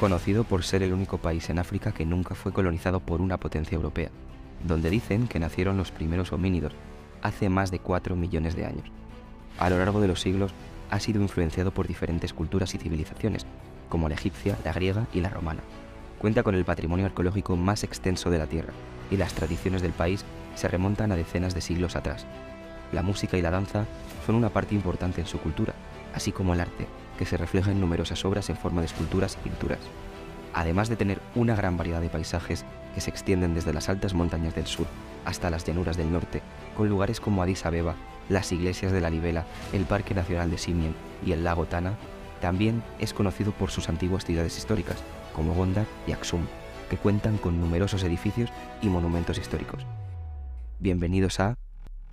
conocido 0.00 0.44
por 0.44 0.64
ser 0.64 0.82
el 0.82 0.94
único 0.94 1.18
país 1.18 1.50
en 1.50 1.58
África 1.58 1.92
que 1.92 2.06
nunca 2.06 2.34
fue 2.34 2.54
colonizado 2.54 3.00
por 3.00 3.20
una 3.20 3.36
potencia 3.36 3.76
europea, 3.76 4.08
donde 4.66 4.88
dicen 4.88 5.28
que 5.28 5.38
nacieron 5.38 5.76
los 5.76 5.90
primeros 5.90 6.32
homínidos 6.32 6.72
hace 7.20 7.50
más 7.50 7.70
de 7.70 7.80
4 7.80 8.16
millones 8.16 8.56
de 8.56 8.64
años. 8.64 8.90
A 9.58 9.68
lo 9.68 9.76
largo 9.76 10.00
de 10.00 10.08
los 10.08 10.22
siglos 10.22 10.54
ha 10.90 10.98
sido 11.00 11.20
influenciado 11.20 11.70
por 11.70 11.86
diferentes 11.86 12.32
culturas 12.32 12.74
y 12.74 12.78
civilizaciones, 12.78 13.44
como 13.90 14.08
la 14.08 14.14
egipcia, 14.14 14.56
la 14.64 14.72
griega 14.72 15.06
y 15.12 15.20
la 15.20 15.28
romana. 15.28 15.60
Cuenta 16.18 16.42
con 16.42 16.54
el 16.54 16.64
patrimonio 16.64 17.04
arqueológico 17.04 17.56
más 17.56 17.84
extenso 17.84 18.30
de 18.30 18.38
la 18.38 18.46
Tierra, 18.46 18.72
y 19.10 19.18
las 19.18 19.34
tradiciones 19.34 19.82
del 19.82 19.92
país 19.92 20.24
se 20.54 20.68
remontan 20.68 21.12
a 21.12 21.16
decenas 21.16 21.54
de 21.54 21.60
siglos 21.60 21.94
atrás. 21.94 22.24
La 22.90 23.02
música 23.02 23.36
y 23.36 23.42
la 23.42 23.50
danza 23.50 23.84
son 24.24 24.34
una 24.34 24.48
parte 24.48 24.74
importante 24.74 25.20
en 25.20 25.26
su 25.26 25.38
cultura, 25.40 25.74
así 26.14 26.32
como 26.32 26.54
el 26.54 26.60
arte, 26.60 26.86
que 27.20 27.26
se 27.26 27.36
refleja 27.36 27.70
en 27.70 27.78
numerosas 27.82 28.24
obras 28.24 28.48
en 28.48 28.56
forma 28.56 28.80
de 28.80 28.86
esculturas 28.86 29.36
y 29.38 29.50
pinturas. 29.50 29.80
Además 30.54 30.88
de 30.88 30.96
tener 30.96 31.20
una 31.34 31.54
gran 31.54 31.76
variedad 31.76 32.00
de 32.00 32.08
paisajes 32.08 32.64
que 32.94 33.02
se 33.02 33.10
extienden 33.10 33.52
desde 33.52 33.74
las 33.74 33.90
altas 33.90 34.14
montañas 34.14 34.54
del 34.54 34.66
sur 34.66 34.86
hasta 35.26 35.50
las 35.50 35.66
llanuras 35.66 35.98
del 35.98 36.10
norte, 36.10 36.40
con 36.74 36.88
lugares 36.88 37.20
como 37.20 37.42
Addis 37.42 37.66
Abeba, 37.66 37.94
las 38.30 38.50
iglesias 38.52 38.90
de 38.90 39.02
la 39.02 39.10
Libela, 39.10 39.44
el 39.74 39.84
Parque 39.84 40.14
Nacional 40.14 40.50
de 40.50 40.56
Simien 40.56 40.94
y 41.22 41.32
el 41.32 41.44
lago 41.44 41.66
Tana, 41.66 41.92
también 42.40 42.82
es 42.98 43.12
conocido 43.12 43.52
por 43.52 43.70
sus 43.70 43.90
antiguas 43.90 44.24
ciudades 44.24 44.56
históricas, 44.56 44.96
como 45.36 45.52
Gondar 45.52 45.84
y 46.06 46.12
Aksum, 46.12 46.46
que 46.88 46.96
cuentan 46.96 47.36
con 47.36 47.60
numerosos 47.60 48.02
edificios 48.02 48.48
y 48.80 48.88
monumentos 48.88 49.36
históricos. 49.36 49.84
Bienvenidos 50.78 51.38
a 51.38 51.58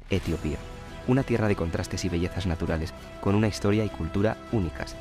Etiopía, 0.09 0.57
una 1.07 1.23
tierra 1.23 1.47
de 1.47 1.55
contrastes 1.55 2.05
y 2.05 2.09
bellezas 2.09 2.45
naturales, 2.45 2.93
con 3.21 3.35
una 3.35 3.47
historia 3.47 3.85
y 3.85 3.89
cultura 3.89 4.37
únicas. 4.51 4.95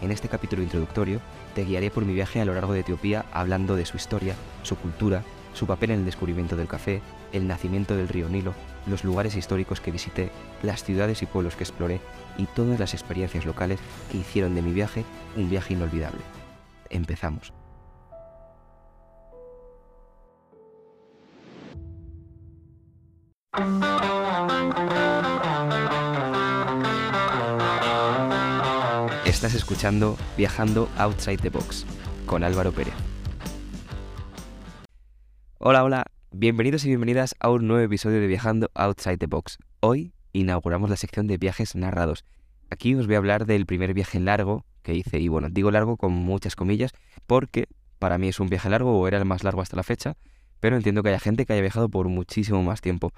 En 0.00 0.10
este 0.10 0.28
capítulo 0.28 0.62
introductorio 0.62 1.20
te 1.54 1.64
guiaré 1.64 1.90
por 1.90 2.04
mi 2.04 2.14
viaje 2.14 2.40
a 2.40 2.44
lo 2.44 2.54
largo 2.54 2.72
de 2.72 2.80
Etiopía 2.80 3.24
hablando 3.32 3.76
de 3.76 3.86
su 3.86 3.96
historia, 3.96 4.34
su 4.62 4.76
cultura, 4.76 5.22
su 5.54 5.66
papel 5.66 5.92
en 5.92 6.00
el 6.00 6.04
descubrimiento 6.04 6.56
del 6.56 6.66
café, 6.66 7.00
el 7.32 7.46
nacimiento 7.46 7.96
del 7.96 8.08
río 8.08 8.28
Nilo, 8.28 8.54
los 8.86 9.04
lugares 9.04 9.36
históricos 9.36 9.80
que 9.80 9.90
visité, 9.90 10.30
las 10.62 10.82
ciudades 10.82 11.22
y 11.22 11.26
pueblos 11.26 11.54
que 11.54 11.64
exploré 11.64 12.00
y 12.36 12.46
todas 12.46 12.80
las 12.80 12.94
experiencias 12.94 13.46
locales 13.46 13.78
que 14.10 14.18
hicieron 14.18 14.54
de 14.54 14.62
mi 14.62 14.72
viaje 14.72 15.04
un 15.36 15.50
viaje 15.50 15.74
inolvidable. 15.74 16.20
Empezamos. 16.90 17.52
Estás 29.42 29.56
escuchando 29.56 30.16
Viajando 30.36 30.88
Outside 30.98 31.38
the 31.38 31.50
Box 31.50 31.84
con 32.26 32.44
Álvaro 32.44 32.70
Pérez. 32.70 32.94
Hola, 35.58 35.82
hola, 35.82 36.04
bienvenidos 36.30 36.84
y 36.84 36.88
bienvenidas 36.90 37.34
a 37.40 37.50
un 37.50 37.66
nuevo 37.66 37.82
episodio 37.82 38.20
de 38.20 38.28
Viajando 38.28 38.70
Outside 38.76 39.18
the 39.18 39.26
Box. 39.26 39.58
Hoy 39.80 40.12
inauguramos 40.32 40.90
la 40.90 40.96
sección 40.96 41.26
de 41.26 41.38
viajes 41.38 41.74
narrados. 41.74 42.24
Aquí 42.70 42.94
os 42.94 43.06
voy 43.06 43.16
a 43.16 43.18
hablar 43.18 43.44
del 43.44 43.66
primer 43.66 43.94
viaje 43.94 44.20
largo 44.20 44.64
que 44.84 44.94
hice, 44.94 45.18
y 45.18 45.26
bueno, 45.26 45.48
digo 45.50 45.72
largo 45.72 45.96
con 45.96 46.12
muchas 46.12 46.54
comillas, 46.54 46.92
porque 47.26 47.66
para 47.98 48.18
mí 48.18 48.28
es 48.28 48.38
un 48.38 48.46
viaje 48.46 48.70
largo 48.70 48.96
o 48.96 49.08
era 49.08 49.18
el 49.18 49.24
más 49.24 49.42
largo 49.42 49.60
hasta 49.60 49.74
la 49.74 49.82
fecha, 49.82 50.16
pero 50.60 50.76
entiendo 50.76 51.02
que 51.02 51.08
haya 51.08 51.18
gente 51.18 51.46
que 51.46 51.52
haya 51.52 51.62
viajado 51.62 51.88
por 51.88 52.06
muchísimo 52.06 52.62
más 52.62 52.80
tiempo. 52.80 53.12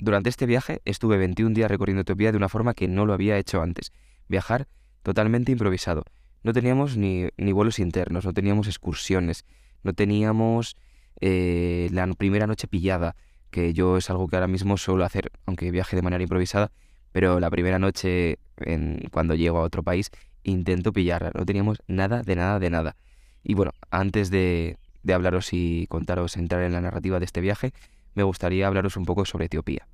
Durante 0.00 0.30
este 0.30 0.46
viaje 0.46 0.82
estuve 0.84 1.16
21 1.16 1.54
días 1.54 1.70
recorriendo 1.70 2.00
Etiopía 2.00 2.32
de 2.32 2.38
una 2.38 2.48
forma 2.48 2.74
que 2.74 2.88
no 2.88 3.06
lo 3.06 3.12
había 3.12 3.38
hecho 3.38 3.62
antes. 3.62 3.92
Viajar 4.26 4.66
totalmente 5.04 5.52
improvisado. 5.52 6.02
No 6.42 6.52
teníamos 6.52 6.96
ni, 6.96 7.30
vuelos 7.52 7.78
internos, 7.78 8.24
no 8.24 8.32
teníamos 8.32 8.66
excursiones, 8.66 9.44
no 9.84 9.92
teníamos 9.92 10.76
eh, 11.20 11.88
la 11.92 12.06
primera 12.14 12.48
noche 12.48 12.66
pillada, 12.66 13.14
que 13.50 13.72
yo 13.72 13.96
es 13.96 14.10
algo 14.10 14.26
que 14.26 14.36
ahora 14.36 14.48
mismo 14.48 14.76
suelo 14.76 15.04
hacer, 15.04 15.30
aunque 15.46 15.70
viaje 15.70 15.94
de 15.94 16.02
manera 16.02 16.22
improvisada, 16.22 16.72
pero 17.12 17.38
la 17.38 17.50
primera 17.50 17.78
noche 17.78 18.38
en, 18.56 19.02
cuando 19.12 19.34
llego 19.34 19.58
a 19.58 19.62
otro 19.62 19.82
país 19.82 20.10
intento 20.42 20.92
pillarla. 20.92 21.30
No 21.34 21.46
teníamos 21.46 21.78
nada 21.86 22.22
de 22.22 22.34
nada 22.34 22.58
de 22.58 22.70
nada. 22.70 22.96
Y 23.42 23.54
bueno, 23.54 23.72
antes 23.90 24.30
de, 24.30 24.78
de 25.02 25.14
hablaros 25.14 25.52
y 25.52 25.86
contaros, 25.88 26.36
entrar 26.36 26.62
en 26.62 26.72
la 26.72 26.80
narrativa 26.80 27.18
de 27.18 27.26
este 27.26 27.40
viaje, 27.40 27.72
me 28.14 28.22
gustaría 28.22 28.66
hablaros 28.66 28.96
un 28.96 29.04
poco 29.04 29.24
sobre 29.26 29.46
Etiopía. 29.46 29.86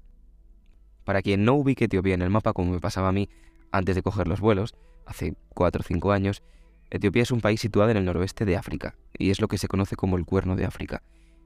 Para 1.04 1.20
quien 1.20 1.44
no 1.44 1.54
ubique 1.54 1.86
Etiopía 1.86 2.14
en 2.14 2.22
el 2.22 2.30
mapa, 2.30 2.52
como 2.52 2.72
me 2.72 2.80
pasaba 2.80 3.08
a 3.08 3.12
mí 3.12 3.28
antes 3.72 3.94
de 3.94 4.02
coger 4.02 4.28
los 4.28 4.40
vuelos, 4.40 4.74
hace 5.06 5.34
4 5.54 5.80
o 5.80 5.84
5 5.84 6.12
años, 6.12 6.42
Etiopía 6.90 7.22
es 7.22 7.30
un 7.30 7.40
país 7.40 7.60
situado 7.60 7.90
en 7.90 7.96
el 7.96 8.04
noroeste 8.04 8.44
de 8.44 8.56
África, 8.56 8.96
y 9.16 9.30
es 9.30 9.40
lo 9.40 9.48
que 9.48 9.58
se 9.58 9.68
conoce 9.68 9.96
como 9.96 10.16
el 10.16 10.24
Cuerno 10.24 10.56
de 10.56 10.64
África. 10.64 11.02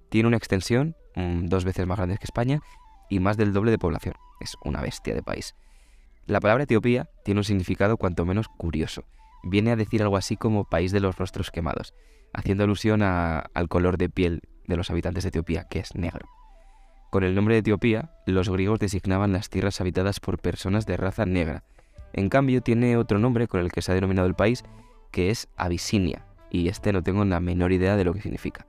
Tiene 0.08 0.28
una 0.28 0.36
extensión 0.36 0.96
mm, 1.16 1.46
dos 1.46 1.64
veces 1.64 1.86
más 1.86 1.98
grande 1.98 2.16
que 2.18 2.24
España 2.24 2.60
y 3.10 3.20
más 3.20 3.36
del 3.36 3.52
doble 3.52 3.70
de 3.70 3.78
población. 3.78 4.14
Es 4.40 4.56
una 4.64 4.80
bestia 4.80 5.14
de 5.14 5.22
país. 5.22 5.54
La 6.26 6.40
palabra 6.40 6.64
Etiopía 6.64 7.10
tiene 7.24 7.40
un 7.40 7.44
significado 7.44 7.96
cuanto 7.98 8.24
menos 8.24 8.48
curioso. 8.48 9.04
Viene 9.42 9.72
a 9.72 9.76
decir 9.76 10.02
algo 10.02 10.16
así 10.16 10.36
como 10.36 10.64
país 10.64 10.90
de 10.90 11.00
los 11.00 11.16
rostros 11.16 11.50
quemados, 11.50 11.92
haciendo 12.32 12.64
alusión 12.64 13.02
al 13.02 13.68
color 13.68 13.98
de 13.98 14.08
piel 14.08 14.40
de 14.66 14.76
los 14.76 14.90
habitantes 14.90 15.24
de 15.24 15.28
Etiopía, 15.28 15.64
que 15.68 15.80
es 15.80 15.94
negro. 15.94 16.26
Con 17.10 17.24
el 17.24 17.34
nombre 17.34 17.54
de 17.54 17.60
Etiopía, 17.60 18.10
los 18.26 18.48
griegos 18.48 18.80
designaban 18.80 19.32
las 19.32 19.50
tierras 19.50 19.80
habitadas 19.80 20.18
por 20.18 20.40
personas 20.40 20.86
de 20.86 20.96
raza 20.96 21.26
negra. 21.26 21.62
En 22.16 22.28
cambio, 22.28 22.62
tiene 22.62 22.96
otro 22.96 23.18
nombre 23.18 23.48
con 23.48 23.60
el 23.60 23.72
que 23.72 23.82
se 23.82 23.90
ha 23.90 23.94
denominado 23.96 24.28
el 24.28 24.34
país, 24.34 24.62
que 25.10 25.30
es 25.30 25.48
Abisinia, 25.56 26.24
y 26.48 26.68
este 26.68 26.92
no 26.92 27.02
tengo 27.02 27.24
la 27.24 27.40
menor 27.40 27.72
idea 27.72 27.96
de 27.96 28.04
lo 28.04 28.14
que 28.14 28.22
significa. 28.22 28.66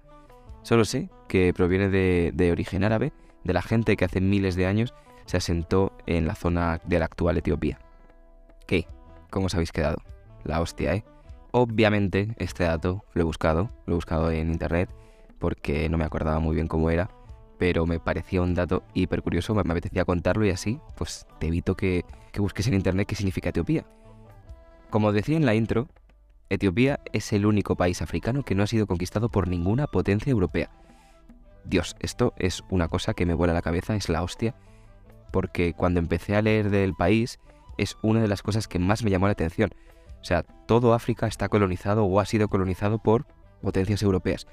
Solo 0.63 0.83
sé 0.83 1.09
que 1.27 1.53
proviene 1.53 1.89
de, 1.89 2.51
origen 2.51 2.83
árabe, 2.83 3.13
de 3.43 3.53
la 3.53 3.61
gente 3.61 3.95
que 3.95 4.05
hace 4.05 4.19
miles 4.19 4.55
de 4.55 4.65
años 4.65 4.95
se 5.27 5.37
asentó 5.37 5.95
en 6.07 6.25
la 6.25 6.33
zona 6.33 6.81
de 6.85 6.97
la 6.97 7.05
actual 7.05 7.37
Etiopía. 7.37 7.77
¿Qué? 8.65 8.87
¿Cómo 9.29 9.45
os 9.45 9.53
habéis 9.53 9.71
quedado? 9.71 9.97
La 10.43 10.59
hostia, 10.59 10.95
¿eh? 10.95 11.05
Obviamente, 11.51 12.33
este 12.37 12.63
dato 12.63 13.05
lo 13.13 13.21
he 13.21 13.25
buscado, 13.25 13.69
lo 13.85 13.93
he 13.93 13.95
buscado 13.95 14.31
en 14.31 14.51
internet, 14.51 14.89
porque 15.37 15.87
no 15.87 15.99
me 15.99 16.03
acordaba 16.03 16.39
muy 16.39 16.55
bien 16.55 16.67
cómo 16.67 16.89
era, 16.89 17.11
pero 17.57 17.85
me 17.85 17.99
parecía 17.99 18.41
un 18.41 18.53
dato 18.53 18.83
hiper 18.93 19.21
curioso, 19.21 19.53
me, 19.55 19.61
apetecía 19.61 20.05
contarlo 20.05 20.45
y 20.45 20.49
así, 20.49 20.79
pues 20.95 21.25
te 21.39 21.47
evito 21.47 21.75
que, 21.75 22.05
que 22.31 22.41
busques 22.41 22.67
en 22.67 22.73
internet 22.73 23.07
qué 23.07 23.15
significa 23.15 23.49
Etiopía. 23.49 23.85
Como 24.89 25.11
decía 25.11 25.37
en 25.37 25.45
la 25.45 25.55
intro, 25.55 25.87
Etiopía 26.49 26.99
es 27.11 27.33
el 27.33 27.45
único 27.45 27.75
país 27.75 28.01
africano 28.01 28.43
que 28.43 28.55
no 28.55 28.63
ha 28.63 28.67
sido 28.67 28.87
conquistado 28.87 29.29
por 29.29 29.47
ninguna 29.47 29.87
potencia 29.87 30.31
europea. 30.31 30.69
Dios, 31.63 31.95
esto 31.99 32.33
es 32.37 32.63
una 32.69 32.87
cosa 32.87 33.13
que 33.13 33.25
me 33.25 33.33
vuela 33.33 33.53
la 33.53 33.61
cabeza, 33.61 33.95
es 33.95 34.09
la 34.09 34.21
hostia, 34.21 34.55
porque 35.31 35.73
cuando 35.73 35.99
empecé 35.99 36.35
a 36.35 36.41
leer 36.41 36.69
del 36.69 36.93
país 36.93 37.39
es 37.77 37.97
una 38.01 38.21
de 38.21 38.27
las 38.27 38.43
cosas 38.43 38.67
que 38.67 38.79
más 38.79 39.03
me 39.03 39.09
llamó 39.09 39.25
la 39.25 39.33
atención. 39.33 39.71
O 40.21 40.23
sea, 40.23 40.43
todo 40.43 40.93
África 40.93 41.27
está 41.27 41.49
colonizado 41.49 42.05
o 42.05 42.19
ha 42.19 42.25
sido 42.25 42.47
colonizado 42.47 42.99
por 42.99 43.25
potencias 43.61 44.01
europeas. 44.01 44.47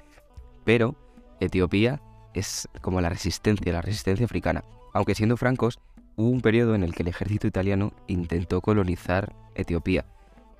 Pero 0.65 0.95
Etiopía 1.39 2.01
es 2.33 2.67
como 2.81 3.01
la 3.01 3.09
resistencia, 3.09 3.71
la 3.71 3.81
resistencia 3.81 4.25
africana. 4.25 4.63
Aunque 4.93 5.15
siendo 5.15 5.37
francos, 5.37 5.79
hubo 6.15 6.29
un 6.29 6.41
periodo 6.41 6.75
en 6.75 6.83
el 6.83 6.93
que 6.93 7.03
el 7.03 7.09
ejército 7.09 7.47
italiano 7.47 7.93
intentó 8.07 8.61
colonizar 8.61 9.33
Etiopía. 9.55 10.05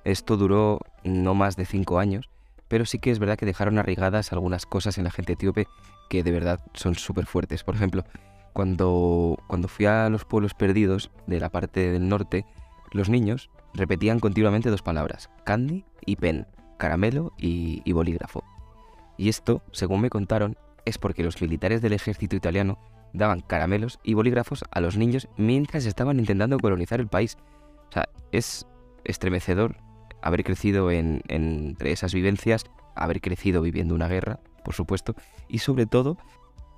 Esto 0.04 0.36
duró 0.36 0.80
no 1.02 1.34
más 1.34 1.56
de 1.56 1.64
cinco 1.64 1.98
años, 1.98 2.28
pero 2.68 2.86
sí 2.86 2.98
que 2.98 3.10
es 3.10 3.18
verdad 3.18 3.36
que 3.36 3.46
dejaron 3.46 3.78
arraigadas 3.78 4.32
algunas 4.32 4.66
cosas 4.66 4.98
en 4.98 5.04
la 5.04 5.10
gente 5.10 5.34
etíope 5.34 5.66
que 6.08 6.22
de 6.22 6.32
verdad 6.32 6.60
son 6.74 6.94
súper 6.94 7.26
fuertes. 7.26 7.64
Por 7.64 7.74
ejemplo, 7.74 8.04
cuando, 8.52 9.38
cuando 9.46 9.68
fui 9.68 9.86
a 9.86 10.08
los 10.08 10.24
pueblos 10.24 10.54
perdidos 10.54 11.10
de 11.26 11.40
la 11.40 11.50
parte 11.50 11.90
del 11.90 12.08
norte, 12.08 12.44
los 12.92 13.08
niños 13.08 13.50
repetían 13.74 14.20
continuamente 14.20 14.70
dos 14.70 14.82
palabras, 14.82 15.30
candy 15.44 15.84
y 16.06 16.16
pen, 16.16 16.46
caramelo 16.78 17.32
y, 17.38 17.82
y 17.84 17.92
bolígrafo. 17.92 18.44
Y 19.16 19.28
esto, 19.28 19.62
según 19.72 20.00
me 20.00 20.10
contaron, 20.10 20.56
es 20.84 20.98
porque 20.98 21.22
los 21.22 21.40
militares 21.40 21.82
del 21.82 21.92
ejército 21.92 22.36
italiano 22.36 22.78
daban 23.12 23.40
caramelos 23.40 24.00
y 24.02 24.14
bolígrafos 24.14 24.64
a 24.70 24.80
los 24.80 24.96
niños 24.96 25.28
mientras 25.36 25.86
estaban 25.86 26.18
intentando 26.18 26.58
colonizar 26.58 27.00
el 27.00 27.08
país. 27.08 27.36
O 27.88 27.92
sea, 27.92 28.08
es 28.32 28.66
estremecedor 29.04 29.76
haber 30.20 30.42
crecido 30.42 30.90
en, 30.90 31.22
entre 31.28 31.92
esas 31.92 32.14
vivencias, 32.14 32.64
haber 32.94 33.20
crecido 33.20 33.62
viviendo 33.62 33.94
una 33.94 34.08
guerra, 34.08 34.40
por 34.64 34.74
supuesto, 34.74 35.14
y 35.48 35.58
sobre 35.58 35.86
todo 35.86 36.16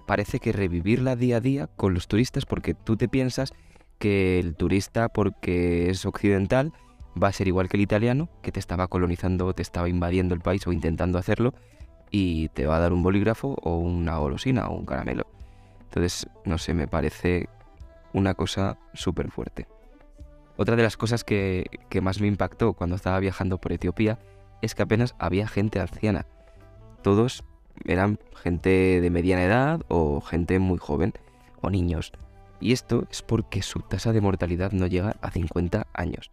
parece 0.06 0.40
que 0.40 0.52
revivirla 0.52 1.16
día 1.16 1.36
a 1.36 1.40
día 1.40 1.66
con 1.68 1.94
los 1.94 2.08
turistas 2.08 2.44
porque 2.44 2.74
tú 2.74 2.96
te 2.96 3.08
piensas 3.08 3.52
que 3.98 4.38
el 4.38 4.56
turista, 4.56 5.08
porque 5.08 5.90
es 5.90 6.04
occidental, 6.04 6.72
va 7.20 7.28
a 7.28 7.32
ser 7.32 7.48
igual 7.48 7.68
que 7.68 7.76
el 7.76 7.82
italiano, 7.82 8.28
que 8.42 8.52
te 8.52 8.60
estaba 8.60 8.88
colonizando, 8.88 9.52
te 9.54 9.62
estaba 9.62 9.88
invadiendo 9.88 10.34
el 10.34 10.40
país 10.40 10.66
o 10.66 10.72
intentando 10.72 11.18
hacerlo, 11.18 11.54
y 12.10 12.48
te 12.50 12.66
va 12.66 12.76
a 12.76 12.80
dar 12.80 12.92
un 12.92 13.02
bolígrafo 13.02 13.56
o 13.62 13.76
una 13.76 14.18
golosina 14.18 14.68
o 14.68 14.74
un 14.76 14.86
caramelo. 14.86 15.26
Entonces, 15.84 16.28
no 16.44 16.58
sé, 16.58 16.74
me 16.74 16.88
parece 16.88 17.48
una 18.12 18.34
cosa 18.34 18.78
súper 18.94 19.30
fuerte. 19.30 19.66
Otra 20.56 20.76
de 20.76 20.82
las 20.82 20.96
cosas 20.96 21.24
que, 21.24 21.68
más 22.02 22.20
me 22.20 22.26
impactó 22.26 22.72
cuando 22.72 22.96
estaba 22.96 23.20
viajando 23.20 23.58
por 23.58 23.72
Etiopía 23.72 24.18
es 24.62 24.74
que 24.74 24.82
apenas 24.82 25.14
había 25.18 25.46
gente 25.46 25.80
anciana. 25.80 26.26
todos 27.02 27.44
eran 27.84 28.18
gente 28.34 29.00
de 29.02 29.10
mediana 29.10 29.44
edad 29.44 29.82
o 29.88 30.22
gente 30.22 30.58
muy 30.58 30.78
joven 30.78 31.12
o 31.60 31.68
niños. 31.68 32.12
Y 32.58 32.72
esto 32.72 33.04
es 33.10 33.20
porque 33.20 33.60
su 33.60 33.80
tasa 33.80 34.12
de 34.12 34.22
mortalidad 34.22 34.72
no 34.72 34.86
llega 34.86 35.16
a 35.20 35.30
50 35.30 35.86
años. 35.92 36.30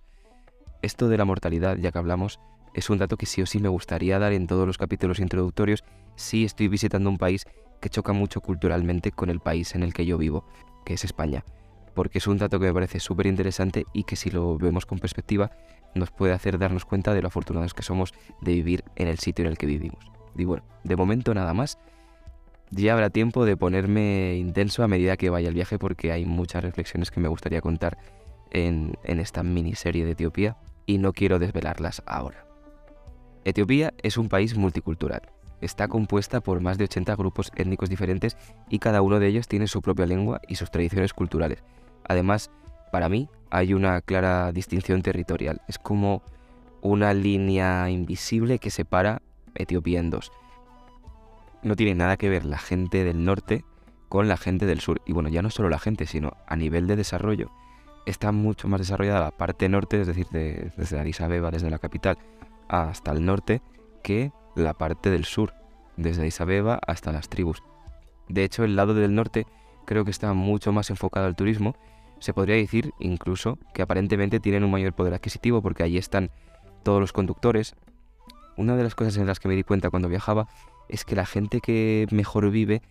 Esto 0.81 1.09
de 1.09 1.17
la 1.17 1.25
mortalidad, 1.25 1.77
ya 1.77 1.91
que 1.91 1.97
hablamos, 1.97 2.39
es 2.73 2.89
un 2.89 2.97
dato 2.97 3.17
que 3.17 3.25
sí 3.25 3.41
o 3.41 3.45
sí 3.45 3.59
me 3.59 3.69
gustaría 3.69 4.19
dar 4.19 4.33
en 4.33 4.47
todos 4.47 4.65
los 4.65 4.77
capítulos 4.77 5.19
introductorios 5.19 5.83
si 6.15 6.43
estoy 6.43 6.67
visitando 6.67 7.09
un 7.09 7.17
país 7.17 7.45
que 7.79 7.89
choca 7.89 8.13
mucho 8.13 8.41
culturalmente 8.41 9.11
con 9.11 9.29
el 9.29 9.39
país 9.39 9.75
en 9.75 9.83
el 9.83 9.93
que 9.93 10.05
yo 10.05 10.17
vivo, 10.17 10.45
que 10.85 10.93
es 10.93 11.03
España. 11.03 11.43
Porque 11.93 12.17
es 12.17 12.27
un 12.27 12.37
dato 12.37 12.59
que 12.59 12.65
me 12.65 12.73
parece 12.73 12.99
súper 12.99 13.27
interesante 13.27 13.85
y 13.93 14.03
que 14.03 14.15
si 14.15 14.31
lo 14.31 14.57
vemos 14.57 14.85
con 14.85 14.99
perspectiva 14.99 15.51
nos 15.93 16.09
puede 16.09 16.33
hacer 16.33 16.57
darnos 16.57 16.85
cuenta 16.85 17.13
de 17.13 17.21
lo 17.21 17.27
afortunados 17.27 17.73
que 17.73 17.83
somos 17.83 18.13
de 18.41 18.53
vivir 18.53 18.83
en 18.95 19.07
el 19.07 19.19
sitio 19.19 19.45
en 19.45 19.51
el 19.51 19.57
que 19.57 19.67
vivimos. 19.67 20.03
Y 20.35 20.45
bueno, 20.45 20.63
de 20.83 20.95
momento 20.95 21.33
nada 21.33 21.53
más. 21.53 21.77
Ya 22.71 22.93
habrá 22.93 23.11
tiempo 23.11 23.45
de 23.45 23.55
ponerme 23.55 24.35
intenso 24.37 24.81
a 24.83 24.87
medida 24.87 25.15
que 25.15 25.29
vaya 25.29 25.49
el 25.49 25.53
viaje 25.53 25.77
porque 25.77 26.11
hay 26.11 26.25
muchas 26.25 26.63
reflexiones 26.63 27.11
que 27.11 27.19
me 27.19 27.27
gustaría 27.27 27.61
contar 27.61 27.99
en, 28.49 28.97
en 29.03 29.19
esta 29.19 29.43
miniserie 29.43 30.05
de 30.05 30.13
Etiopía 30.13 30.57
y 30.87 30.97
no 30.97 31.13
quiero 31.13 31.37
desvelarlas 31.37 32.01
ahora. 32.07 32.52
Etiopía 33.45 33.93
es 34.01 34.17
un 34.17 34.29
país 34.29 34.55
multicultural. 34.55 35.21
Está 35.61 35.87
compuesta 35.87 36.41
por 36.41 36.61
más 36.61 36.77
de 36.77 36.85
80 36.85 37.15
grupos 37.15 37.51
étnicos 37.55 37.89
diferentes 37.89 38.37
y 38.69 38.79
cada 38.79 39.01
uno 39.01 39.19
de 39.19 39.27
ellos 39.27 39.47
tiene 39.47 39.67
su 39.67 39.81
propia 39.81 40.05
lengua 40.05 40.41
y 40.47 40.55
sus 40.55 40.71
tradiciones 40.71 41.13
culturales. 41.13 41.63
Además, 42.05 42.51
para 42.91 43.09
mí 43.09 43.29
hay 43.49 43.73
una 43.73 44.01
clara 44.01 44.51
distinción 44.51 45.01
territorial. 45.01 45.61
Es 45.67 45.77
como 45.77 46.21
una 46.81 47.13
línea 47.13 47.89
invisible 47.89 48.59
que 48.59 48.69
separa 48.69 49.21
Etiopía 49.55 49.99
en 49.99 50.09
dos. 50.09 50.31
No 51.63 51.75
tiene 51.75 51.95
nada 51.95 52.17
que 52.17 52.29
ver 52.29 52.43
la 52.45 52.57
gente 52.57 53.03
del 53.03 53.23
norte 53.23 53.63
con 54.09 54.27
la 54.27 54.37
gente 54.37 54.65
del 54.65 54.79
sur. 54.79 55.01
Y 55.05 55.13
bueno, 55.13 55.29
ya 55.29 55.41
no 55.41 55.49
solo 55.49 55.69
la 55.69 55.79
gente, 55.79 56.05
sino 56.05 56.33
a 56.45 56.55
nivel 56.55 56.87
de 56.87 56.95
desarrollo. 56.95 57.51
Está 58.05 58.31
mucho 58.31 58.67
más 58.67 58.81
desarrollada 58.81 59.21
la 59.21 59.31
parte 59.31 59.69
norte, 59.69 60.01
es 60.01 60.07
decir, 60.07 60.27
desde 60.31 60.99
Addis 60.99 61.21
Abeba, 61.21 61.51
desde 61.51 61.69
la 61.69 61.79
capital, 61.79 62.17
hasta 62.81 63.11
el 63.11 63.25
norte, 63.25 63.61
que 64.03 64.31
la 64.55 64.73
parte 64.73 65.09
del 65.09 65.25
sur, 65.25 65.53
desde 65.97 66.21
Addis 66.21 66.41
Abeba 66.41 66.79
hasta 66.87 67.11
las 67.11 67.29
tribus. 67.29 67.63
De 68.29 68.43
hecho, 68.43 68.63
el 68.63 68.75
lado 68.75 68.93
del 68.93 69.15
norte 69.15 69.45
creo 69.85 70.05
que 70.05 70.11
está 70.11 70.33
mucho 70.33 70.71
más 70.71 70.89
enfocado 70.89 71.25
al 71.25 71.35
turismo. 71.35 71.75
Se 72.19 72.33
podría 72.33 72.55
decir 72.55 72.91
incluso 72.99 73.57
que 73.73 73.81
aparentemente 73.81 74.39
tienen 74.39 74.63
un 74.63 74.71
mayor 74.71 74.93
poder 74.93 75.13
adquisitivo 75.13 75.61
porque 75.61 75.83
allí 75.83 75.97
están 75.97 76.31
todos 76.83 76.99
los 76.99 77.13
conductores, 77.13 77.75
una 78.55 78.75
de 78.75 78.83
las 78.83 78.95
cosas 78.95 79.17
en 79.17 79.27
las 79.27 79.39
que 79.39 79.47
me 79.47 79.55
di 79.55 79.63
cuenta 79.63 79.89
cuando 79.89 80.09
viajaba 80.09 80.47
es 80.89 81.05
que 81.05 81.15
la 81.15 81.25
gente 81.25 81.59
que 81.59 82.07
mejor 82.11 82.49
vive 82.49 82.81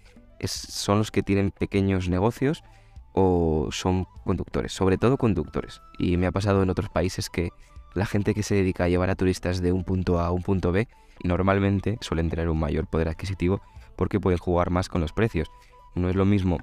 son 0.45 0.99
los 0.99 1.11
que 1.11 1.23
tienen 1.23 1.51
pequeños 1.51 2.09
negocios 2.09 2.65
o 3.13 3.69
son 3.71 4.07
conductores, 4.25 4.73
sobre 4.73 4.99
todo 4.99 5.19
conductores. 5.19 5.81
Y 5.99 6.17
me 6.17 6.27
ha 6.27 6.33
pasado 6.33 6.63
en 6.63 6.71
otros 6.71 6.89
países 6.89 7.31
que 7.31 7.51
la 7.95 8.07
gente 8.07 8.35
que 8.35 8.43
se 8.43 8.55
dedica 8.55 8.85
a 8.85 8.89
llevar 8.89 9.11
a 9.11 9.15
turistas 9.15 9.61
de 9.61 9.73
un 9.73 9.85
punto 9.85 10.19
A 10.19 10.27
a 10.27 10.33
un 10.33 10.43
punto 10.43 10.73
B 10.73 10.89
normalmente 11.23 11.99
suelen 12.01 12.31
tener 12.31 12.49
un 12.49 12.59
mayor 12.59 12.87
poder 12.87 13.09
adquisitivo 13.09 13.61
porque 13.97 14.21
pueden 14.21 14.39
jugar 14.39 14.71
más 14.71 14.89
con 14.89 15.01
los 15.01 15.13
precios. 15.13 15.51
No 15.95 16.09
es 16.09 16.17
lo 16.17 16.25
mismo 16.25 16.59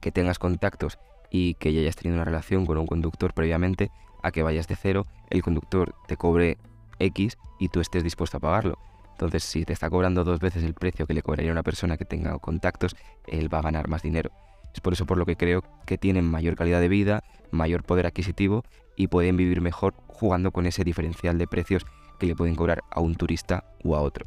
que 0.00 0.12
tengas 0.12 0.38
contactos 0.38 0.98
y 1.30 1.54
que 1.54 1.72
ya 1.72 1.80
hayas 1.80 1.96
tenido 1.96 2.16
una 2.16 2.24
relación 2.24 2.66
con 2.66 2.78
un 2.78 2.86
conductor 2.86 3.32
previamente 3.34 3.90
a 4.22 4.32
que 4.32 4.42
vayas 4.42 4.68
de 4.68 4.76
cero, 4.76 5.06
el 5.30 5.42
conductor 5.42 5.94
te 6.06 6.16
cobre 6.16 6.58
X 6.98 7.38
y 7.58 7.68
tú 7.68 7.80
estés 7.80 8.02
dispuesto 8.02 8.36
a 8.36 8.40
pagarlo. 8.40 8.78
Entonces, 9.12 9.44
si 9.44 9.64
te 9.64 9.72
está 9.72 9.90
cobrando 9.90 10.24
dos 10.24 10.40
veces 10.40 10.64
el 10.64 10.74
precio 10.74 11.06
que 11.06 11.14
le 11.14 11.22
cobraría 11.22 11.52
una 11.52 11.62
persona 11.62 11.96
que 11.96 12.04
tenga 12.04 12.38
contactos, 12.38 12.96
él 13.26 13.52
va 13.52 13.58
a 13.58 13.62
ganar 13.62 13.88
más 13.88 14.02
dinero. 14.02 14.30
Es 14.74 14.80
por 14.80 14.92
eso 14.92 15.04
por 15.04 15.18
lo 15.18 15.26
que 15.26 15.36
creo 15.36 15.62
que 15.84 15.98
tienen 15.98 16.24
mayor 16.24 16.54
calidad 16.54 16.80
de 16.80 16.88
vida, 16.88 17.22
mayor 17.50 17.82
poder 17.82 18.06
adquisitivo 18.06 18.64
y 19.00 19.06
pueden 19.06 19.38
vivir 19.38 19.62
mejor 19.62 19.94
jugando 20.08 20.50
con 20.50 20.66
ese 20.66 20.84
diferencial 20.84 21.38
de 21.38 21.46
precios 21.46 21.86
que 22.18 22.26
le 22.26 22.36
pueden 22.36 22.54
cobrar 22.54 22.82
a 22.90 23.00
un 23.00 23.14
turista 23.14 23.64
o 23.82 23.96
a 23.96 24.02
otro. 24.02 24.26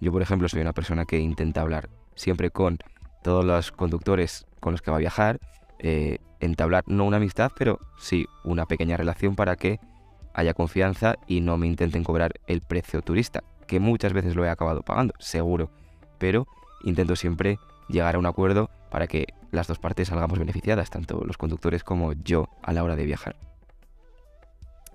Yo, 0.00 0.10
por 0.10 0.22
ejemplo, 0.22 0.48
soy 0.48 0.60
una 0.60 0.72
persona 0.72 1.04
que 1.04 1.20
intenta 1.20 1.60
hablar 1.60 1.88
siempre 2.16 2.50
con 2.50 2.78
todos 3.22 3.44
los 3.44 3.70
conductores 3.70 4.44
con 4.58 4.72
los 4.72 4.82
que 4.82 4.90
va 4.90 4.96
a 4.96 5.00
viajar, 5.00 5.38
eh, 5.78 6.18
entablar 6.40 6.82
no 6.88 7.04
una 7.04 7.18
amistad, 7.18 7.52
pero 7.56 7.78
sí 7.96 8.26
una 8.42 8.66
pequeña 8.66 8.96
relación 8.96 9.36
para 9.36 9.54
que 9.54 9.78
haya 10.34 10.52
confianza 10.52 11.14
y 11.28 11.40
no 11.40 11.56
me 11.56 11.68
intenten 11.68 12.02
cobrar 12.02 12.32
el 12.48 12.60
precio 12.60 13.02
turista, 13.02 13.44
que 13.68 13.78
muchas 13.78 14.12
veces 14.14 14.34
lo 14.34 14.44
he 14.44 14.50
acabado 14.50 14.82
pagando, 14.82 15.14
seguro, 15.20 15.70
pero 16.18 16.48
intento 16.82 17.14
siempre 17.14 17.60
llegar 17.88 18.16
a 18.16 18.18
un 18.18 18.26
acuerdo 18.26 18.68
para 18.90 19.06
que 19.06 19.26
las 19.52 19.68
dos 19.68 19.78
partes 19.78 20.08
salgamos 20.08 20.40
beneficiadas, 20.40 20.90
tanto 20.90 21.22
los 21.24 21.36
conductores 21.36 21.84
como 21.84 22.14
yo 22.14 22.48
a 22.64 22.72
la 22.72 22.82
hora 22.82 22.96
de 22.96 23.06
viajar. 23.06 23.47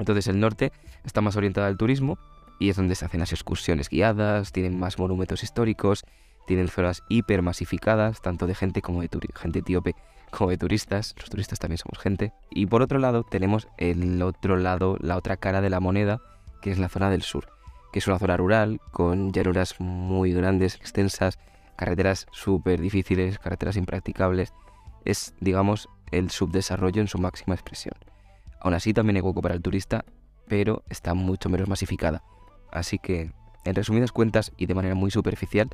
Entonces 0.03 0.27
el 0.27 0.37
norte 0.37 0.73
está 1.05 1.21
más 1.21 1.37
orientado 1.37 1.65
al 1.65 1.77
turismo 1.77 2.17
y 2.59 2.67
es 2.67 2.75
donde 2.75 2.93
se 2.93 3.05
hacen 3.05 3.21
las 3.21 3.31
excursiones 3.31 3.87
guiadas, 3.87 4.51
tienen 4.51 4.77
más 4.77 4.99
monumentos 4.99 5.43
históricos, 5.43 6.03
tienen 6.45 6.67
zonas 6.67 7.03
hipermasificadas, 7.07 8.21
tanto 8.21 8.45
de 8.45 8.53
gente 8.53 8.81
como 8.81 9.01
de 9.01 9.09
gente 9.33 9.59
etíope 9.59 9.95
como 10.29 10.49
de 10.49 10.57
turistas, 10.57 11.15
los 11.17 11.29
turistas 11.29 11.57
también 11.57 11.77
somos 11.77 11.99
gente. 11.99 12.33
Y 12.49 12.65
por 12.65 12.81
otro 12.81 12.99
lado 12.99 13.23
tenemos 13.23 13.69
el 13.77 14.21
otro 14.21 14.57
lado, 14.57 14.97
la 14.99 15.15
otra 15.15 15.37
cara 15.37 15.61
de 15.61 15.69
la 15.69 15.79
moneda, 15.79 16.19
que 16.61 16.69
es 16.69 16.79
la 16.79 16.89
zona 16.89 17.09
del 17.09 17.21
sur, 17.21 17.47
que 17.93 17.99
es 17.99 18.07
una 18.07 18.19
zona 18.19 18.35
rural 18.35 18.81
con 18.91 19.31
llanuras 19.31 19.79
muy 19.79 20.33
grandes, 20.33 20.75
extensas, 20.75 21.39
carreteras 21.77 22.27
súper 22.33 22.81
difíciles, 22.81 23.39
carreteras 23.39 23.77
impracticables. 23.77 24.53
Es, 25.05 25.33
digamos, 25.39 25.87
el 26.11 26.29
subdesarrollo 26.29 26.99
en 26.99 27.07
su 27.07 27.19
máxima 27.19 27.55
expresión. 27.55 27.95
Aún 28.63 28.73
así 28.73 28.93
también 28.93 29.17
hay 29.17 29.21
hueco 29.21 29.41
para 29.41 29.53
el 29.53 29.61
turista, 29.61 30.05
pero 30.47 30.83
está 30.89 31.13
mucho 31.13 31.49
menos 31.49 31.67
masificada. 31.67 32.23
Así 32.71 32.97
que, 32.97 33.31
en 33.65 33.75
resumidas 33.75 34.11
cuentas 34.11 34.51
y 34.57 34.65
de 34.65 34.73
manera 34.73 34.95
muy 34.95 35.11
superficial, 35.11 35.69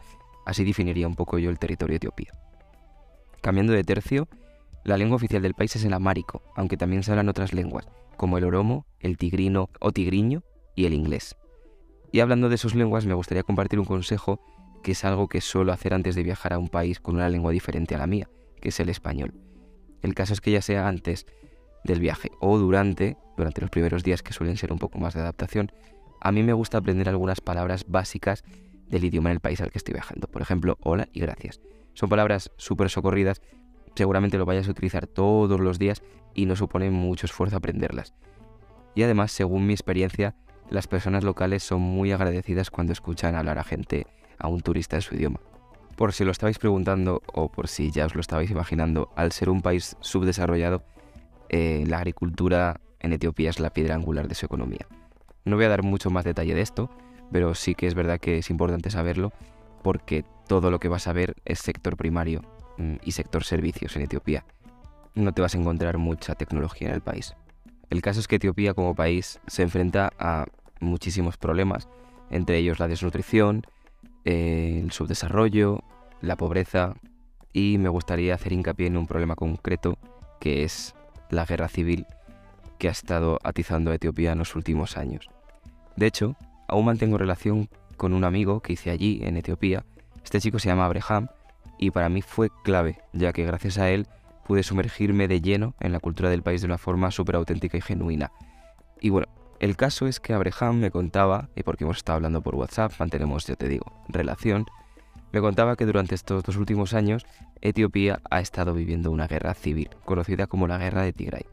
así 0.45 0.65
definiría 0.65 1.07
un 1.07 1.15
poco 1.15 1.37
yo 1.39 1.49
el 1.49 1.59
territorio 1.59 1.93
de 1.93 1.97
Etiopía. 1.97 2.33
Cambiando 3.41 3.73
de 3.73 3.83
tercio, 3.83 4.27
la 4.83 4.97
lengua 4.97 5.17
oficial 5.17 5.41
del 5.41 5.53
país 5.53 5.75
es 5.75 5.85
el 5.85 5.93
amárico, 5.93 6.41
aunque 6.55 6.77
también 6.77 7.03
se 7.03 7.11
hablan 7.11 7.29
otras 7.29 7.53
lenguas, 7.53 7.87
como 8.17 8.37
el 8.37 8.43
oromo, 8.43 8.85
el 8.99 9.17
tigrino 9.17 9.69
o 9.79 9.91
tigriño 9.91 10.43
y 10.75 10.85
el 10.85 10.93
inglés. 10.93 11.35
Y 12.11 12.21
hablando 12.21 12.49
de 12.49 12.57
sus 12.57 12.73
lenguas, 12.73 13.05
me 13.05 13.13
gustaría 13.13 13.43
compartir 13.43 13.79
un 13.79 13.85
consejo 13.85 14.41
que 14.83 14.93
es 14.93 15.05
algo 15.05 15.27
que 15.27 15.41
suelo 15.41 15.71
hacer 15.71 15.93
antes 15.93 16.15
de 16.15 16.23
viajar 16.23 16.53
a 16.53 16.59
un 16.59 16.69
país 16.69 16.99
con 16.99 17.15
una 17.15 17.29
lengua 17.29 17.51
diferente 17.51 17.95
a 17.95 17.99
la 17.99 18.07
mía, 18.07 18.29
que 18.61 18.69
es 18.69 18.79
el 18.79 18.89
español. 18.89 19.33
El 20.01 20.15
caso 20.15 20.33
es 20.33 20.41
que 20.41 20.51
ya 20.51 20.61
sea 20.61 20.87
antes 20.87 21.27
del 21.83 21.99
viaje 21.99 22.31
o 22.39 22.57
durante, 22.57 23.17
durante 23.37 23.61
los 23.61 23.69
primeros 23.69 24.03
días 24.03 24.23
que 24.23 24.33
suelen 24.33 24.57
ser 24.57 24.71
un 24.71 24.79
poco 24.79 24.99
más 24.99 25.13
de 25.13 25.21
adaptación, 25.21 25.71
a 26.21 26.31
mí 26.31 26.43
me 26.43 26.53
gusta 26.53 26.77
aprender 26.77 27.09
algunas 27.09 27.41
palabras 27.41 27.85
básicas 27.87 28.43
del 28.87 29.05
idioma 29.05 29.29
en 29.29 29.35
el 29.35 29.39
país 29.39 29.61
al 29.61 29.71
que 29.71 29.77
estoy 29.77 29.93
viajando. 29.93 30.27
Por 30.27 30.41
ejemplo, 30.41 30.77
hola 30.81 31.07
y 31.13 31.19
gracias. 31.19 31.61
Son 31.93 32.09
palabras 32.09 32.51
súper 32.57 32.89
socorridas 32.89 33.41
seguramente 33.95 34.37
lo 34.37 34.45
vayas 34.45 34.67
a 34.67 34.71
utilizar 34.71 35.07
todos 35.07 35.59
los 35.59 35.77
días 35.77 36.01
y 36.33 36.45
no 36.45 36.55
supone 36.55 36.89
mucho 36.89 37.25
esfuerzo 37.25 37.57
aprenderlas. 37.57 38.13
Y 38.95 39.03
además, 39.03 39.31
según 39.31 39.67
mi 39.67 39.73
experiencia, 39.73 40.35
las 40.69 40.87
personas 40.87 41.25
locales 41.25 41.63
son 41.63 41.81
muy 41.81 42.13
agradecidas 42.13 42.69
cuando 42.69 42.93
escuchan 42.93 43.35
hablar 43.35 43.59
a 43.59 43.63
gente, 43.65 44.07
a 44.37 44.47
un 44.47 44.61
turista 44.61 44.95
en 44.95 45.01
su 45.01 45.15
idioma. 45.15 45.41
Por 45.97 46.13
si 46.13 46.23
lo 46.23 46.31
estabais 46.31 46.59
preguntando 46.59 47.21
o 47.33 47.51
por 47.51 47.67
si 47.67 47.91
ya 47.91 48.05
os 48.05 48.15
lo 48.15 48.21
estabais 48.21 48.49
imaginando, 48.49 49.09
al 49.17 49.33
ser 49.33 49.49
un 49.49 49.61
país 49.61 49.97
subdesarrollado, 49.99 50.83
eh, 51.49 51.83
la 51.87 51.97
agricultura 51.97 52.79
en 52.99 53.13
Etiopía 53.13 53.49
es 53.49 53.59
la 53.59 53.71
piedra 53.71 53.95
angular 53.95 54.27
de 54.27 54.35
su 54.35 54.45
economía. 54.45 54.87
No 55.45 55.55
voy 55.55 55.65
a 55.65 55.69
dar 55.69 55.83
mucho 55.83 56.09
más 56.09 56.25
detalle 56.25 56.53
de 56.53 56.61
esto, 56.61 56.89
pero 57.31 57.55
sí 57.55 57.75
que 57.75 57.87
es 57.87 57.95
verdad 57.95 58.19
que 58.19 58.37
es 58.37 58.49
importante 58.49 58.89
saberlo 58.89 59.31
porque 59.83 60.25
todo 60.47 60.71
lo 60.71 60.79
que 60.79 60.89
vas 60.89 61.07
a 61.07 61.13
ver 61.13 61.35
es 61.45 61.59
sector 61.59 61.95
primario 61.95 62.41
Mm, 62.79 62.95
y 63.03 63.11
sector 63.11 63.43
servicios 63.43 63.95
en 63.97 64.03
Etiopía. 64.03 64.45
No 65.13 65.33
te 65.33 65.41
vas 65.41 65.53
a 65.53 65.57
encontrar 65.57 65.97
mucha 65.97 66.35
tecnología 66.35 66.87
en 66.87 66.93
el 66.93 67.01
país. 67.01 67.35
El 67.89 68.01
caso 68.01 68.21
es 68.21 68.27
que 68.27 68.37
Etiopía 68.37 68.73
como 68.73 68.95
país 68.95 69.41
se 69.47 69.63
enfrenta 69.63 70.13
a 70.17 70.45
muchísimos 70.79 71.35
problemas, 71.35 71.89
entre 72.29 72.57
ellos 72.57 72.79
la 72.79 72.87
desnutrición, 72.87 73.63
el 74.23 74.91
subdesarrollo, 74.91 75.83
la 76.21 76.37
pobreza 76.37 76.95
y 77.51 77.77
me 77.79 77.89
gustaría 77.89 78.33
hacer 78.33 78.53
hincapié 78.53 78.87
en 78.87 78.95
un 78.95 79.07
problema 79.07 79.35
concreto 79.35 79.97
que 80.39 80.63
es 80.63 80.95
la 81.29 81.45
guerra 81.45 81.67
civil 81.67 82.05
que 82.77 82.87
ha 82.87 82.91
estado 82.91 83.39
atizando 83.43 83.91
a 83.91 83.95
Etiopía 83.95 84.31
en 84.31 84.39
los 84.39 84.55
últimos 84.55 84.97
años. 84.97 85.29
De 85.95 86.07
hecho, 86.07 86.35
aún 86.67 86.85
mantengo 86.85 87.17
relación 87.17 87.69
con 87.97 88.13
un 88.13 88.23
amigo 88.23 88.61
que 88.61 88.73
hice 88.73 88.89
allí 88.89 89.19
en 89.23 89.37
Etiopía. 89.37 89.83
Este 90.23 90.39
chico 90.39 90.59
se 90.59 90.69
llama 90.69 90.85
Abraham 90.85 91.27
y 91.77 91.91
para 91.91 92.09
mí 92.09 92.21
fue 92.21 92.49
clave, 92.63 92.99
ya 93.13 93.33
que 93.33 93.45
gracias 93.45 93.77
a 93.77 93.89
él 93.89 94.07
pude 94.45 94.63
sumergirme 94.63 95.27
de 95.27 95.41
lleno 95.41 95.75
en 95.79 95.91
la 95.91 95.99
cultura 95.99 96.29
del 96.29 96.41
país 96.41 96.61
de 96.61 96.67
una 96.67 96.77
forma 96.77 97.11
súper 97.11 97.35
auténtica 97.35 97.77
y 97.77 97.81
genuina. 97.81 98.31
Y 98.99 99.09
bueno, 99.09 99.27
el 99.59 99.75
caso 99.75 100.07
es 100.07 100.19
que 100.19 100.33
Abraham 100.33 100.79
me 100.79 100.89
contaba, 100.91 101.49
y 101.55 101.63
porque 101.63 101.83
hemos 101.83 101.97
estado 101.97 102.15
hablando 102.15 102.41
por 102.41 102.55
WhatsApp, 102.55 102.93
mantenemos, 102.97 103.45
ya 103.45 103.55
te 103.55 103.67
digo, 103.67 103.85
relación, 104.07 104.65
Me 105.31 105.41
contaba 105.41 105.75
que 105.75 105.85
durante 105.85 106.15
estos 106.15 106.43
dos 106.43 106.55
últimos 106.57 106.93
años 106.93 107.25
Etiopía 107.61 108.19
ha 108.29 108.39
estado 108.39 108.73
viviendo 108.73 109.11
una 109.11 109.27
guerra 109.27 109.53
civil, 109.53 109.89
conocida 110.05 110.47
como 110.47 110.67
la 110.67 110.77
Guerra 110.77 111.03
de 111.03 111.13
Tigray. 111.13 111.45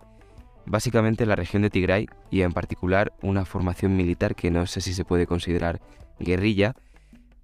Básicamente 0.64 1.26
la 1.26 1.36
región 1.36 1.62
de 1.62 1.70
Tigray 1.70 2.08
y 2.30 2.42
en 2.42 2.52
particular 2.52 3.12
una 3.22 3.44
formación 3.44 3.96
militar 3.96 4.34
que 4.34 4.50
no 4.50 4.66
sé 4.66 4.80
si 4.80 4.94
se 4.94 5.04
puede 5.04 5.26
considerar 5.26 5.80
guerrilla, 6.18 6.74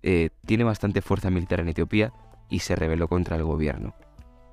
eh, 0.03 0.31
tiene 0.47 0.65
bastante 0.65 1.03
fuerza 1.03 1.31
militar 1.31 1.61
en 1.61 1.69
Etiopía 1.69 2.13
y 2.49 2.61
se 2.61 2.75
rebeló 2.75 3.09
contra 3.09 3.37
el 3.37 3.45
gobierno. 3.45 3.95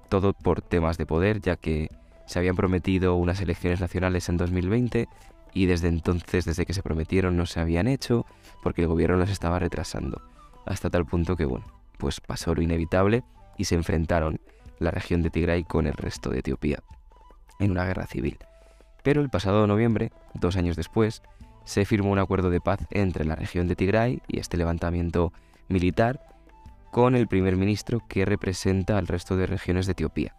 Todo 0.09 0.33
por 0.33 0.61
temas 0.61 0.97
de 0.97 1.05
poder, 1.05 1.41
ya 1.41 1.55
que 1.55 1.89
se 2.25 2.37
habían 2.37 2.55
prometido 2.55 3.15
unas 3.15 3.41
elecciones 3.41 3.79
nacionales 3.79 4.29
en 4.29 4.37
2020 4.37 5.07
y 5.53 5.65
desde 5.65 5.87
entonces, 5.87 6.45
desde 6.45 6.65
que 6.65 6.73
se 6.73 6.83
prometieron, 6.83 7.37
no 7.37 7.45
se 7.45 7.59
habían 7.59 7.87
hecho 7.87 8.25
porque 8.61 8.83
el 8.83 8.87
gobierno 8.87 9.17
las 9.17 9.31
estaba 9.31 9.57
retrasando. 9.57 10.21
Hasta 10.65 10.89
tal 10.89 11.05
punto 11.05 11.35
que, 11.35 11.45
bueno, 11.45 11.65
pues 11.97 12.21
pasó 12.21 12.55
lo 12.55 12.61
inevitable 12.61 13.23
y 13.57 13.65
se 13.65 13.75
enfrentaron 13.75 14.39
la 14.79 14.91
región 14.91 15.21
de 15.21 15.29
Tigray 15.29 15.63
con 15.63 15.87
el 15.87 15.93
resto 15.93 16.29
de 16.29 16.39
Etiopía 16.39 16.79
en 17.59 17.71
una 17.71 17.85
guerra 17.85 18.07
civil. 18.07 18.37
Pero 19.03 19.21
el 19.21 19.29
pasado 19.29 19.67
noviembre, 19.67 20.11
dos 20.33 20.55
años 20.55 20.75
después, 20.75 21.21
se 21.65 21.85
firmó 21.85 22.11
un 22.11 22.19
acuerdo 22.19 22.49
de 22.49 22.61
paz 22.61 22.79
entre 22.89 23.25
la 23.25 23.35
región 23.35 23.67
de 23.67 23.75
Tigray 23.75 24.21
y 24.27 24.39
este 24.39 24.57
levantamiento 24.57 25.33
militar 25.67 26.21
con 26.91 27.15
el 27.15 27.27
primer 27.27 27.55
ministro 27.57 28.01
que 28.07 28.25
representa 28.25 28.97
al 28.97 29.07
resto 29.07 29.35
de 29.35 29.45
regiones 29.45 29.85
de 29.85 29.91
Etiopía. 29.91 30.35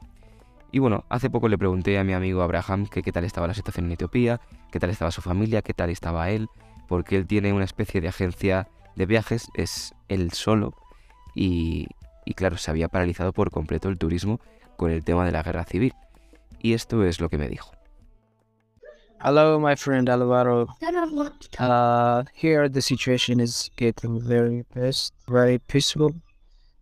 Y 0.72 0.78
bueno, 0.78 1.04
hace 1.08 1.30
poco 1.30 1.48
le 1.48 1.58
pregunté 1.58 1.98
a 1.98 2.04
mi 2.04 2.12
amigo 2.12 2.42
Abraham 2.42 2.86
qué 2.86 3.02
tal 3.12 3.24
estaba 3.24 3.46
la 3.46 3.54
situación 3.54 3.86
en 3.86 3.92
Etiopía, 3.92 4.40
qué 4.70 4.80
tal 4.80 4.90
estaba 4.90 5.10
su 5.10 5.20
familia, 5.20 5.62
qué 5.62 5.74
tal 5.74 5.90
estaba 5.90 6.30
él, 6.30 6.48
porque 6.88 7.16
él 7.16 7.26
tiene 7.26 7.52
una 7.52 7.64
especie 7.64 8.00
de 8.00 8.08
agencia 8.08 8.68
de 8.96 9.06
viajes, 9.06 9.48
es 9.54 9.94
él 10.08 10.32
solo, 10.32 10.74
y, 11.34 11.86
y 12.24 12.34
claro, 12.34 12.56
se 12.56 12.70
había 12.70 12.88
paralizado 12.88 13.32
por 13.32 13.50
completo 13.50 13.88
el 13.88 13.98
turismo 13.98 14.40
con 14.76 14.90
el 14.90 15.04
tema 15.04 15.24
de 15.24 15.32
la 15.32 15.42
guerra 15.42 15.64
civil. 15.64 15.94
Y 16.58 16.74
esto 16.74 17.04
es 17.04 17.20
lo 17.20 17.28
que 17.28 17.38
me 17.38 17.48
dijo. 17.48 17.72
Hello, 19.22 19.60
my 19.60 19.76
friend 19.76 20.08
Alvaro. 20.08 20.66
Uh, 21.58 22.24
here 22.32 22.70
the 22.70 22.80
situation 22.80 23.38
is 23.38 23.70
getting 23.76 24.18
very 24.18 24.64
peace, 24.74 25.12
very 25.28 25.58
peaceful 25.58 26.14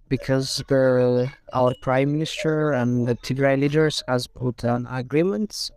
because 0.09 0.62
the, 0.69 1.31
our 1.53 1.75
prime 1.83 2.12
minister 2.12 2.73
and 2.73 3.09
the 3.09 3.17
Tigray 3.17 3.59
leaders 3.59 4.05
has 4.07 4.29
put 4.29 4.62
an 4.62 4.87
agreement. 4.88 5.71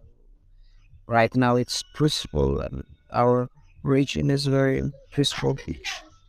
Right 1.07 1.35
now, 1.35 1.55
it's 1.55 1.83
peaceful, 1.95 2.61
and 2.61 2.83
our 3.11 3.49
region 3.83 4.29
is 4.29 4.45
very 4.45 4.83
peaceful. 5.11 5.57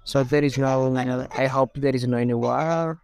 So 0.05 0.25
there 0.25 0.43
is 0.43 0.59
no. 0.59 1.29
I 1.37 1.47
hope 1.47 1.75
there 1.75 1.95
is 1.95 2.07
no 2.07 2.17
any 2.17 2.35
war, 2.35 3.01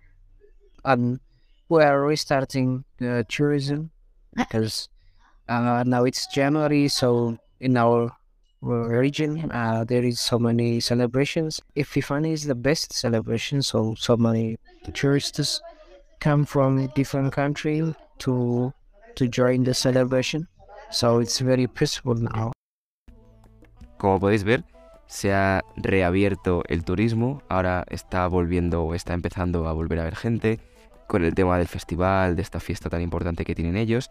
and 0.85 1.21
we 1.69 1.83
are 1.83 2.00
restarting 2.00 2.85
the 2.99 3.25
tourism 3.28 3.90
because 4.37 4.88
uh, 5.49 5.85
now 5.87 6.05
it's 6.05 6.26
January. 6.26 6.88
So 6.88 7.38
in 7.61 7.76
our 7.76 8.11
region, 8.61 9.50
uh, 9.52 9.85
there 9.85 10.02
is 10.02 10.21
so 10.21 10.38
many 10.38 10.81
celebrations. 10.81 11.61
Epiphany 11.76 12.33
is 12.33 12.45
the 12.45 12.55
best 12.55 12.93
celebration. 12.93 13.62
So 13.62 13.95
so 13.97 14.17
many 14.17 14.59
tourists 14.93 15.61
come 16.21 16.45
from 16.45 16.88
different 16.95 17.33
countries 17.33 17.95
to 18.19 18.73
to 19.14 19.28
join 19.28 19.64
the 19.64 19.75
celebration. 19.75 20.49
So 20.90 21.19
it's 21.19 21.38
very 21.38 21.67
peaceful 21.67 22.14
now. 22.14 22.52
Como 23.99 24.19
podéis 24.19 24.43
ver, 24.43 24.62
se 25.08 25.32
ha 25.32 25.64
reabierto 25.74 26.62
el 26.68 26.84
turismo, 26.84 27.42
ahora 27.48 27.84
está 27.88 28.28
volviendo 28.28 28.84
o 28.84 28.94
está 28.94 29.14
empezando 29.14 29.66
a 29.66 29.72
volver 29.72 29.98
a 30.00 30.04
ver 30.04 30.14
gente 30.14 30.60
con 31.06 31.24
el 31.24 31.34
tema 31.34 31.56
del 31.56 31.66
festival, 31.66 32.36
de 32.36 32.42
esta 32.42 32.60
fiesta 32.60 32.90
tan 32.90 33.00
importante 33.00 33.46
que 33.46 33.54
tienen 33.54 33.76
ellos. 33.76 34.10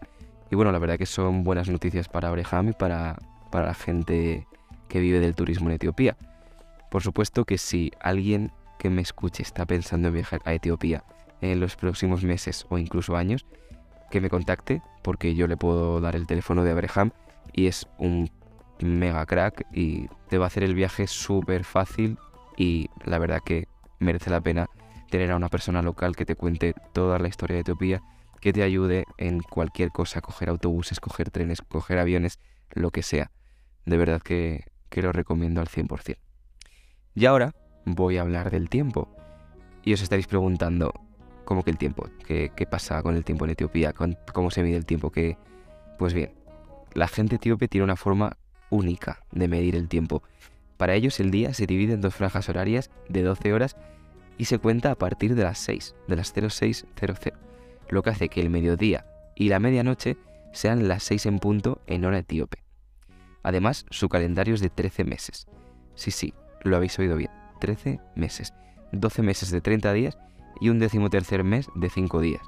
Y 0.50 0.56
bueno, 0.56 0.72
la 0.72 0.80
verdad 0.80 0.98
que 0.98 1.06
son 1.06 1.44
buenas 1.44 1.68
noticias 1.68 2.08
para 2.08 2.32
Oreham 2.32 2.70
y 2.70 2.72
para, 2.72 3.16
para 3.52 3.66
la 3.66 3.74
gente 3.74 4.48
que 4.88 4.98
vive 4.98 5.20
del 5.20 5.36
turismo 5.36 5.68
en 5.68 5.76
Etiopía. 5.76 6.16
Por 6.90 7.02
supuesto 7.02 7.44
que 7.44 7.58
si 7.58 7.92
alguien 8.00 8.50
que 8.80 8.90
me 8.90 9.00
escuche 9.02 9.44
está 9.44 9.66
pensando 9.66 10.08
en 10.08 10.14
viajar 10.14 10.40
a 10.44 10.52
Etiopía 10.52 11.04
en 11.40 11.60
los 11.60 11.76
próximos 11.76 12.24
meses 12.24 12.66
o 12.70 12.78
incluso 12.78 13.16
años, 13.16 13.46
que 14.10 14.20
me 14.20 14.30
contacte 14.30 14.82
porque 15.02 15.36
yo 15.36 15.46
le 15.46 15.56
puedo 15.56 16.00
dar 16.00 16.16
el 16.16 16.26
teléfono 16.26 16.64
de 16.64 16.72
Abraham 16.72 17.12
y 17.52 17.68
es 17.68 17.86
un 17.98 18.30
mega 18.80 19.24
crack 19.26 19.66
y 19.72 20.08
te 20.28 20.38
va 20.38 20.44
a 20.44 20.48
hacer 20.48 20.62
el 20.62 20.74
viaje 20.74 21.06
súper 21.06 21.64
fácil 21.64 22.18
y 22.56 22.88
la 23.04 23.18
verdad 23.18 23.40
que 23.44 23.68
merece 23.98 24.30
la 24.30 24.40
pena 24.40 24.68
tener 25.10 25.30
a 25.30 25.36
una 25.36 25.48
persona 25.48 25.82
local 25.82 26.16
que 26.16 26.24
te 26.24 26.36
cuente 26.36 26.74
toda 26.92 27.18
la 27.18 27.28
historia 27.28 27.54
de 27.54 27.60
Etiopía, 27.62 28.02
que 28.40 28.52
te 28.52 28.62
ayude 28.62 29.04
en 29.16 29.40
cualquier 29.40 29.90
cosa, 29.90 30.20
coger 30.20 30.48
autobuses, 30.48 31.00
coger 31.00 31.30
trenes, 31.30 31.62
coger 31.62 31.98
aviones, 31.98 32.38
lo 32.72 32.90
que 32.90 33.02
sea. 33.02 33.30
De 33.86 33.96
verdad 33.96 34.20
que, 34.20 34.64
que 34.90 35.02
lo 35.02 35.12
recomiendo 35.12 35.60
al 35.60 35.68
100%. 35.68 36.16
Y 37.14 37.26
ahora 37.26 37.54
voy 37.84 38.18
a 38.18 38.22
hablar 38.22 38.50
del 38.50 38.68
tiempo. 38.68 39.08
Y 39.82 39.94
os 39.94 40.02
estaréis 40.02 40.26
preguntando, 40.26 40.92
¿cómo 41.44 41.64
que 41.64 41.70
el 41.70 41.78
tiempo? 41.78 42.08
¿Qué, 42.26 42.52
qué 42.54 42.66
pasa 42.66 43.02
con 43.02 43.16
el 43.16 43.24
tiempo 43.24 43.44
en 43.44 43.52
Etiopía? 43.52 43.94
¿Cómo 44.32 44.50
se 44.50 44.62
mide 44.62 44.76
el 44.76 44.86
tiempo? 44.86 45.10
que 45.10 45.36
Pues 45.98 46.12
bien, 46.12 46.34
la 46.92 47.08
gente 47.08 47.36
etíope 47.36 47.68
tiene 47.68 47.84
una 47.84 47.96
forma 47.96 48.36
única 48.70 49.22
de 49.32 49.48
medir 49.48 49.76
el 49.76 49.88
tiempo. 49.88 50.22
Para 50.76 50.94
ellos 50.94 51.18
el 51.20 51.30
día 51.30 51.54
se 51.54 51.66
divide 51.66 51.94
en 51.94 52.00
dos 52.00 52.14
franjas 52.14 52.48
horarias 52.48 52.90
de 53.08 53.22
12 53.22 53.52
horas 53.52 53.76
y 54.38 54.44
se 54.44 54.58
cuenta 54.58 54.92
a 54.92 54.94
partir 54.94 55.34
de 55.34 55.42
las 55.42 55.58
6, 55.58 55.94
de 56.06 56.16
las 56.16 56.32
0600, 56.32 57.32
lo 57.88 58.02
que 58.02 58.10
hace 58.10 58.28
que 58.28 58.40
el 58.40 58.50
mediodía 58.50 59.06
y 59.34 59.48
la 59.48 59.58
medianoche 59.58 60.16
sean 60.52 60.88
las 60.88 61.02
6 61.04 61.26
en 61.26 61.38
punto 61.38 61.80
en 61.86 62.04
hora 62.04 62.18
etíope. 62.18 62.62
Además, 63.42 63.86
su 63.90 64.08
calendario 64.08 64.54
es 64.54 64.60
de 64.60 64.70
13 64.70 65.04
meses. 65.04 65.46
Sí, 65.94 66.10
sí, 66.10 66.34
lo 66.62 66.76
habéis 66.76 66.98
oído 66.98 67.16
bien, 67.16 67.30
13 67.60 68.00
meses. 68.14 68.54
12 68.92 69.22
meses 69.22 69.50
de 69.50 69.60
30 69.60 69.92
días 69.92 70.18
y 70.60 70.70
un 70.70 70.78
decimotercer 70.78 71.44
mes 71.44 71.68
de 71.74 71.90
5 71.90 72.20
días. 72.20 72.42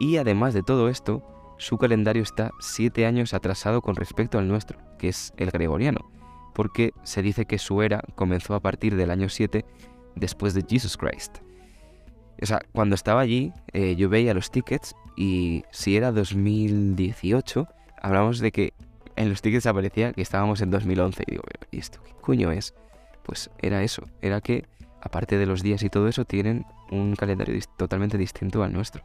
Y 0.00 0.16
además 0.16 0.54
de 0.54 0.62
todo 0.62 0.88
esto, 0.88 1.22
su 1.62 1.78
calendario 1.78 2.22
está 2.22 2.50
7 2.58 3.06
años 3.06 3.34
atrasado 3.34 3.82
con 3.82 3.94
respecto 3.94 4.38
al 4.38 4.48
nuestro, 4.48 4.78
que 4.98 5.08
es 5.08 5.32
el 5.36 5.52
gregoriano, 5.52 6.10
porque 6.54 6.92
se 7.04 7.22
dice 7.22 7.46
que 7.46 7.58
su 7.58 7.82
era 7.82 8.02
comenzó 8.16 8.54
a 8.54 8.60
partir 8.60 8.96
del 8.96 9.12
año 9.12 9.28
7 9.28 9.64
después 10.16 10.54
de 10.54 10.64
Jesus 10.68 10.96
Christ. 10.96 11.38
O 12.42 12.46
sea, 12.46 12.60
cuando 12.72 12.96
estaba 12.96 13.20
allí, 13.20 13.52
eh, 13.72 13.94
yo 13.94 14.08
veía 14.08 14.34
los 14.34 14.50
tickets 14.50 14.96
y 15.16 15.62
si 15.70 15.96
era 15.96 16.10
2018, 16.10 17.68
hablamos 18.02 18.40
de 18.40 18.50
que 18.50 18.72
en 19.14 19.28
los 19.28 19.40
tickets 19.40 19.66
aparecía 19.66 20.12
que 20.12 20.22
estábamos 20.22 20.60
en 20.62 20.70
2011. 20.72 21.22
Y 21.28 21.30
digo, 21.30 21.44
¿y 21.70 21.78
esto 21.78 22.02
qué 22.02 22.12
coño 22.20 22.50
es? 22.50 22.74
Pues 23.22 23.50
era 23.60 23.84
eso, 23.84 24.08
era 24.20 24.40
que 24.40 24.64
aparte 25.00 25.38
de 25.38 25.46
los 25.46 25.62
días 25.62 25.84
y 25.84 25.90
todo 25.90 26.08
eso, 26.08 26.24
tienen 26.24 26.66
un 26.90 27.14
calendario 27.14 27.56
totalmente 27.76 28.18
distinto 28.18 28.64
al 28.64 28.72
nuestro. 28.72 29.04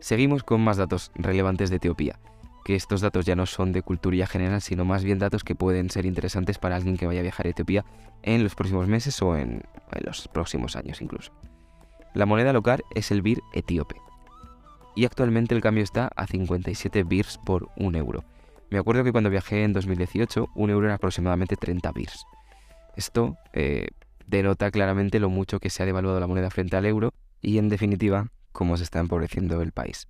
Seguimos 0.00 0.42
con 0.42 0.62
más 0.62 0.78
datos 0.78 1.12
relevantes 1.14 1.70
de 1.70 1.76
Etiopía, 1.76 2.18
que 2.64 2.74
estos 2.74 3.02
datos 3.02 3.26
ya 3.26 3.36
no 3.36 3.46
son 3.46 3.72
de 3.72 3.82
cultura 3.82 4.26
general, 4.26 4.62
sino 4.62 4.84
más 4.84 5.04
bien 5.04 5.18
datos 5.18 5.44
que 5.44 5.54
pueden 5.54 5.90
ser 5.90 6.06
interesantes 6.06 6.58
para 6.58 6.76
alguien 6.76 6.96
que 6.96 7.06
vaya 7.06 7.20
a 7.20 7.22
viajar 7.22 7.46
a 7.46 7.50
Etiopía 7.50 7.84
en 8.22 8.42
los 8.42 8.54
próximos 8.54 8.88
meses 8.88 9.20
o 9.22 9.36
en, 9.36 9.62
los 10.02 10.28
próximos 10.28 10.74
años 10.76 11.02
incluso. 11.02 11.32
La 12.14 12.26
moneda 12.26 12.52
local 12.52 12.82
es 12.94 13.10
el 13.10 13.22
bir 13.22 13.40
etíope, 13.52 13.96
y 14.96 15.04
actualmente 15.04 15.54
el 15.54 15.60
cambio 15.60 15.84
está 15.84 16.10
a 16.16 16.26
57 16.26 17.04
birs 17.04 17.38
por 17.38 17.68
un 17.76 17.94
euro. 17.94 18.24
Me 18.70 18.78
acuerdo 18.78 19.04
que 19.04 19.12
cuando 19.12 19.30
viajé 19.30 19.64
en 19.64 19.72
2018, 19.72 20.48
un 20.54 20.70
euro 20.70 20.86
era 20.86 20.94
aproximadamente 20.94 21.56
30 21.56 21.92
birs. 21.92 22.24
Esto 22.96 23.36
eh, 23.52 23.88
denota 24.26 24.70
claramente 24.70 25.20
lo 25.20 25.28
mucho 25.28 25.58
que 25.60 25.70
se 25.70 25.82
ha 25.82 25.86
devaluado 25.86 26.20
la 26.20 26.26
moneda 26.26 26.50
frente 26.50 26.76
al 26.76 26.86
euro 26.86 27.12
y, 27.40 27.58
en 27.58 27.68
definitiva, 27.68 28.28
cómo 28.52 28.76
se 28.76 28.84
está 28.84 28.98
empobreciendo 28.98 29.60
el 29.62 29.72
país. 29.72 30.08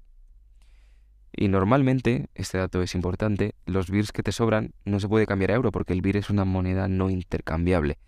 Y 1.32 1.48
normalmente, 1.48 2.28
este 2.34 2.58
dato 2.58 2.82
es 2.82 2.94
importante, 2.94 3.54
los 3.64 3.90
birs 3.90 4.12
que 4.12 4.22
te 4.22 4.32
sobran 4.32 4.72
no 4.84 4.98
se 4.98 5.08
puede 5.08 5.26
cambiar 5.26 5.52
a 5.52 5.54
euro 5.54 5.70
porque 5.70 5.92
el 5.92 6.02
bir 6.02 6.16
es 6.16 6.28
una 6.28 6.44
moneda 6.44 6.88
no 6.88 7.08
intercambiable 7.08 7.98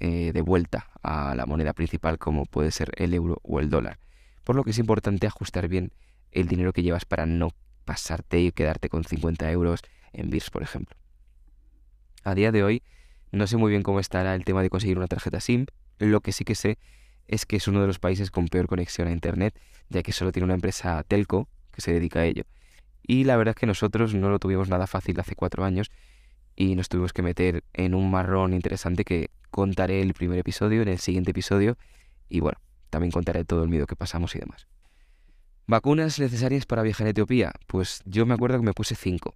eh, 0.00 0.32
de 0.32 0.42
vuelta 0.42 0.88
a 1.02 1.34
la 1.34 1.46
moneda 1.46 1.72
principal 1.72 2.18
como 2.18 2.44
puede 2.44 2.70
ser 2.70 2.92
el 2.96 3.14
euro 3.14 3.38
o 3.42 3.58
el 3.58 3.70
dólar. 3.70 3.98
Por 4.44 4.54
lo 4.54 4.64
que 4.64 4.70
es 4.70 4.78
importante 4.78 5.26
ajustar 5.26 5.68
bien 5.68 5.92
el 6.30 6.46
dinero 6.46 6.72
que 6.72 6.82
llevas 6.82 7.04
para 7.04 7.26
no 7.26 7.50
pasarte 7.84 8.38
y 8.38 8.52
quedarte 8.52 8.88
con 8.88 9.04
50 9.04 9.50
euros 9.50 9.80
en 10.12 10.30
BIRS, 10.30 10.50
por 10.50 10.62
ejemplo. 10.62 10.96
A 12.22 12.34
día 12.34 12.52
de 12.52 12.62
hoy, 12.62 12.82
no 13.32 13.46
sé 13.46 13.56
muy 13.56 13.70
bien 13.70 13.82
cómo 13.82 13.98
estará 13.98 14.34
el 14.34 14.44
tema 14.44 14.62
de 14.62 14.70
conseguir 14.70 14.98
una 14.98 15.06
tarjeta 15.06 15.40
SIM. 15.40 15.66
Lo 15.98 16.20
que 16.20 16.32
sí 16.32 16.44
que 16.44 16.54
sé 16.54 16.78
es 17.28 17.46
que 17.46 17.56
es 17.56 17.68
uno 17.68 17.80
de 17.80 17.86
los 17.86 17.98
países 17.98 18.30
con 18.30 18.48
peor 18.48 18.66
conexión 18.66 19.06
a 19.06 19.12
Internet, 19.12 19.58
ya 19.88 20.02
que 20.02 20.12
solo 20.12 20.32
tiene 20.32 20.44
una 20.44 20.54
empresa 20.54 21.02
telco 21.04 21.48
que 21.70 21.80
se 21.80 21.92
dedica 21.92 22.20
a 22.20 22.24
ello. 22.24 22.44
Y 23.06 23.24
la 23.24 23.36
verdad 23.36 23.54
es 23.56 23.60
que 23.60 23.66
nosotros 23.66 24.14
no 24.14 24.28
lo 24.30 24.38
tuvimos 24.38 24.68
nada 24.68 24.86
fácil 24.86 25.18
hace 25.20 25.34
cuatro 25.34 25.64
años 25.64 25.90
y 26.56 26.74
nos 26.74 26.88
tuvimos 26.88 27.12
que 27.12 27.22
meter 27.22 27.64
en 27.72 27.94
un 27.94 28.10
marrón 28.10 28.52
interesante 28.52 29.04
que 29.04 29.30
contaré 29.50 30.02
el 30.02 30.12
primer 30.14 30.38
episodio, 30.38 30.82
en 30.82 30.88
el 30.88 30.98
siguiente 30.98 31.30
episodio. 31.30 31.78
Y 32.28 32.40
bueno, 32.40 32.58
también 32.90 33.12
contaré 33.12 33.44
todo 33.44 33.62
el 33.62 33.68
miedo 33.68 33.86
que 33.86 33.96
pasamos 33.96 34.34
y 34.34 34.40
demás. 34.40 34.66
¿Vacunas 35.66 36.18
necesarias 36.18 36.66
para 36.66 36.82
viajar 36.82 37.06
a 37.06 37.10
Etiopía? 37.10 37.52
Pues 37.66 38.02
yo 38.06 38.26
me 38.26 38.34
acuerdo 38.34 38.58
que 38.58 38.64
me 38.64 38.72
puse 38.72 38.94
cinco. 38.94 39.34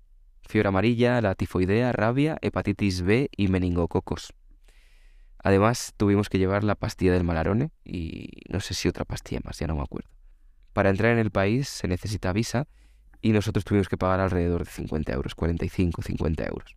Fiebre 0.48 0.68
amarilla, 0.68 1.20
la 1.20 1.34
tifoidea, 1.34 1.92
rabia, 1.92 2.38
hepatitis 2.42 3.02
B 3.02 3.30
y 3.36 3.48
meningococos. 3.48 4.32
Además, 5.42 5.94
tuvimos 5.96 6.28
que 6.28 6.38
llevar 6.38 6.62
la 6.64 6.74
pastilla 6.74 7.12
del 7.12 7.24
malarone 7.24 7.70
y 7.84 8.28
no 8.48 8.60
sé 8.60 8.74
si 8.74 8.88
otra 8.88 9.04
pastilla 9.04 9.40
más, 9.44 9.58
ya 9.58 9.66
no 9.66 9.74
me 9.74 9.82
acuerdo. 9.82 10.08
Para 10.72 10.90
entrar 10.90 11.12
en 11.12 11.18
el 11.18 11.30
país 11.30 11.68
se 11.68 11.88
necesita 11.88 12.32
visa 12.32 12.68
y 13.20 13.32
nosotros 13.32 13.64
tuvimos 13.64 13.88
que 13.88 13.98
pagar 13.98 14.20
alrededor 14.20 14.64
de 14.64 14.70
50 14.70 15.12
euros, 15.12 15.34
45, 15.34 16.02
50 16.02 16.44
euros. 16.44 16.76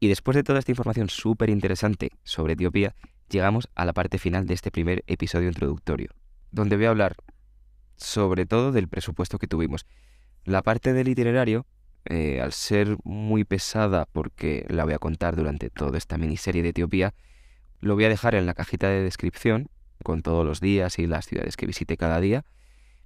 Y 0.00 0.08
después 0.08 0.36
de 0.36 0.44
toda 0.44 0.58
esta 0.58 0.70
información 0.70 1.08
súper 1.08 1.50
interesante 1.50 2.10
sobre 2.22 2.52
Etiopía, 2.52 2.94
llegamos 3.28 3.68
a 3.74 3.84
la 3.84 3.92
parte 3.92 4.18
final 4.18 4.46
de 4.46 4.54
este 4.54 4.70
primer 4.70 5.02
episodio 5.06 5.48
introductorio, 5.48 6.10
donde 6.52 6.76
voy 6.76 6.86
a 6.86 6.90
hablar 6.90 7.16
sobre 7.96 8.46
todo 8.46 8.70
del 8.70 8.88
presupuesto 8.88 9.38
que 9.38 9.48
tuvimos. 9.48 9.86
La 10.44 10.62
parte 10.62 10.92
del 10.92 11.08
itinerario, 11.08 11.66
eh, 12.04 12.40
al 12.40 12.52
ser 12.52 12.96
muy 13.04 13.44
pesada 13.44 14.06
porque 14.12 14.64
la 14.68 14.84
voy 14.84 14.94
a 14.94 14.98
contar 14.98 15.36
durante 15.36 15.70
toda 15.70 15.98
esta 15.98 16.18
miniserie 16.18 16.62
de 16.62 16.70
Etiopía, 16.70 17.14
lo 17.80 17.94
voy 17.94 18.04
a 18.04 18.08
dejar 18.08 18.34
en 18.34 18.46
la 18.46 18.54
cajita 18.54 18.88
de 18.88 19.02
descripción 19.02 19.68
con 20.02 20.22
todos 20.22 20.44
los 20.44 20.60
días 20.60 20.98
y 20.98 21.06
las 21.06 21.26
ciudades 21.26 21.56
que 21.56 21.66
visite 21.66 21.96
cada 21.96 22.20
día 22.20 22.44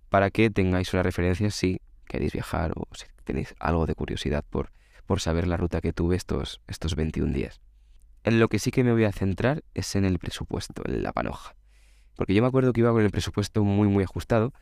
para 0.09 0.31
que 0.31 0.51
tengáis 0.51 0.93
una 0.93 1.03
referencia 1.03 1.51
si 1.51 1.81
queréis 2.07 2.33
viajar 2.33 2.73
o 2.77 2.87
si 2.95 3.07
tenéis 3.25 3.55
algo 3.59 3.87
de 3.87 3.95
curiosidad 3.95 4.45
por, 4.49 4.71
por 5.07 5.21
saber 5.21 5.47
la 5.47 5.57
ruta 5.57 5.81
que 5.81 5.93
tuve 5.93 6.17
estos, 6.17 6.61
estos 6.69 6.95
21 6.97 7.33
días. 7.33 7.61
En 8.25 8.39
lo 8.39 8.49
que 8.49 8.59
sí 8.59 8.71
que 8.71 8.85
me 8.85 8.93
voy 8.93 9.05
a 9.05 9.13
centrar 9.13 9.65
es 9.75 9.97
en 9.97 10.05
el 10.05 10.19
presupuesto, 10.19 10.83
en 10.87 11.03
la 11.03 11.13
panoja. 11.13 11.57
Porque 12.15 12.35
yo 12.35 12.43
me 12.43 12.49
acuerdo 12.49 12.73
que 12.73 12.81
iba 12.81 12.93
con 12.93 13.03
el 13.03 13.11
presupuesto 13.11 13.65
muy 13.65 13.89
muy 13.89 14.05
ajustado 14.05 14.53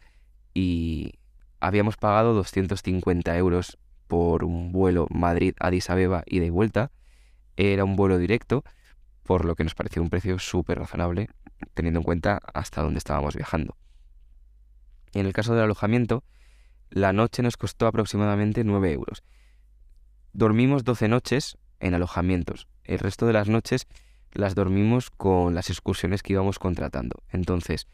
y 0.55 1.15
habíamos 1.59 1.97
pagado 1.97 2.33
250 2.33 3.37
euros 3.37 3.77
por 4.11 4.43
un 4.43 4.73
vuelo 4.73 5.07
Madrid-Addis 5.09 5.89
Abeba 5.89 6.25
ida 6.27 6.45
y 6.45 6.51
vuelta. 6.51 6.91
Era 7.57 7.85
un 7.85 7.95
vuelo 7.95 8.19
directo, 8.19 8.65
por 9.23 9.45
lo 9.45 9.55
que 9.55 9.63
nos 9.63 9.77
pareció 9.77 10.03
un 10.03 10.11
precio 10.11 10.41
súper 10.41 10.81
razonable, 10.81 11.29
teniendo 11.75 12.01
en 12.01 12.05
cuenta 12.05 12.41
hasta 12.53 12.83
dónde 12.83 12.99
estábamos 12.99 13.37
viajando. 13.37 13.77
En 15.13 15.27
el 15.27 15.33
caso 15.33 15.55
del 15.55 15.63
alojamiento, 15.63 16.25
la 16.91 17.13
noche 17.13 17.41
nos 17.43 17.57
costó 17.57 17.87
aproximadamente 17.87 18.65
9 18.65 18.93
euros. 18.93 19.23
Dormimos 20.33 20.83
12 20.83 21.07
noches 21.07 21.57
en 21.79 21.95
alojamientos. 21.95 22.67
El 22.83 22.99
resto 22.99 23.27
de 23.29 23.33
las 23.33 23.49
noches 23.49 23.87
las 24.33 24.57
dormimos 24.57 25.11
con 25.11 25.55
las 25.55 25.71
excursiones 25.71 26.25
que 26.25 26.33
íbamos 26.33 26.59
contratando. 26.59 27.23
Entonces, 27.29 27.87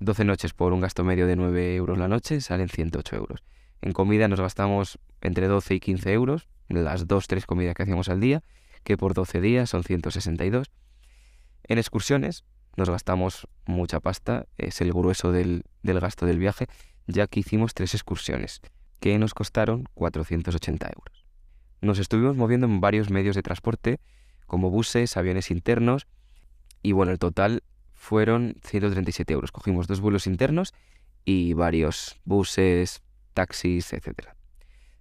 12 0.00 0.24
noches 0.24 0.54
por 0.54 0.72
un 0.72 0.80
gasto 0.80 1.04
medio 1.04 1.26
de 1.26 1.36
9 1.36 1.76
euros 1.76 1.98
la 1.98 2.08
noche 2.08 2.40
salen 2.40 2.70
108 2.70 3.16
euros. 3.16 3.42
En 3.80 3.92
comida 3.92 4.28
nos 4.28 4.40
gastamos 4.40 4.98
entre 5.20 5.46
12 5.46 5.74
y 5.74 5.80
15 5.80 6.12
euros, 6.12 6.48
las 6.68 7.06
2-3 7.06 7.44
comidas 7.46 7.74
que 7.74 7.82
hacíamos 7.82 8.08
al 8.08 8.20
día, 8.20 8.42
que 8.84 8.96
por 8.96 9.14
12 9.14 9.40
días 9.40 9.70
son 9.70 9.84
162. 9.84 10.70
En 11.64 11.78
excursiones 11.78 12.44
nos 12.76 12.90
gastamos 12.90 13.48
mucha 13.66 14.00
pasta, 14.00 14.46
es 14.56 14.80
el 14.80 14.92
grueso 14.92 15.32
del, 15.32 15.64
del 15.82 16.00
gasto 16.00 16.26
del 16.26 16.38
viaje, 16.38 16.66
ya 17.06 17.26
que 17.26 17.40
hicimos 17.40 17.74
tres 17.74 17.94
excursiones, 17.94 18.60
que 19.00 19.18
nos 19.18 19.34
costaron 19.34 19.84
480 19.94 20.86
euros. 20.86 21.24
Nos 21.80 21.98
estuvimos 21.98 22.36
moviendo 22.36 22.66
en 22.66 22.80
varios 22.80 23.10
medios 23.10 23.36
de 23.36 23.42
transporte, 23.42 24.00
como 24.46 24.70
buses, 24.70 25.16
aviones 25.16 25.50
internos, 25.50 26.06
y 26.82 26.92
bueno, 26.92 27.12
el 27.12 27.18
total 27.18 27.62
fueron 27.94 28.56
137 28.62 29.32
euros. 29.32 29.52
Cogimos 29.52 29.86
dos 29.86 30.00
vuelos 30.00 30.26
internos 30.26 30.72
y 31.24 31.52
varios 31.52 32.18
buses, 32.24 33.02
taxis, 33.38 33.92
etc. 33.92 34.34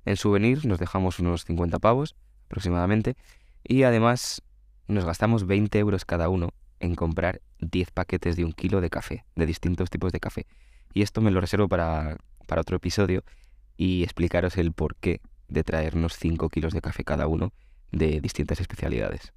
En 0.06 0.16
souvenir 0.16 0.64
nos 0.68 0.78
dejamos 0.78 1.18
unos 1.18 1.44
50 1.46 1.80
pavos 1.80 2.16
aproximadamente 2.46 3.16
y 3.64 3.82
además 3.82 4.44
nos 4.88 5.06
gastamos 5.06 5.48
20 5.48 5.80
euros 5.80 6.06
cada 6.06 6.30
uno 6.30 6.50
en 6.80 6.94
comprar 6.94 7.42
10 7.60 7.90
paquetes 7.92 8.36
de 8.36 8.46
un 8.46 8.54
kilo 8.54 8.80
de 8.80 8.92
café, 8.92 9.26
de 9.36 9.48
distintos 9.48 9.90
tipos 9.90 10.12
de 10.12 10.20
café. 10.20 10.46
Y 10.94 11.02
esto 11.02 11.20
me 11.20 11.32
lo 11.32 11.42
reservo 11.42 11.68
para, 11.68 12.18
para 12.46 12.62
otro 12.62 12.78
episodio 12.78 13.24
y 13.76 14.04
explicaros 14.04 14.58
el 14.58 14.72
porqué 14.72 15.20
de 15.48 15.64
traernos 15.64 16.16
5 16.18 16.50
kilos 16.50 16.74
de 16.74 16.82
café 16.82 17.04
cada 17.04 17.26
uno 17.26 17.52
de 17.92 18.22
distintas 18.22 18.62
especialidades. 18.62 19.34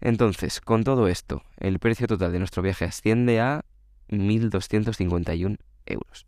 Entonces, 0.00 0.62
con 0.62 0.82
todo 0.82 1.08
esto, 1.08 1.42
el 1.58 1.78
precio 1.78 2.06
total 2.06 2.32
de 2.32 2.38
nuestro 2.38 2.62
viaje 2.62 2.86
asciende 2.86 3.40
a 3.40 3.64
1.251 4.08 5.58
euros. 5.84 6.26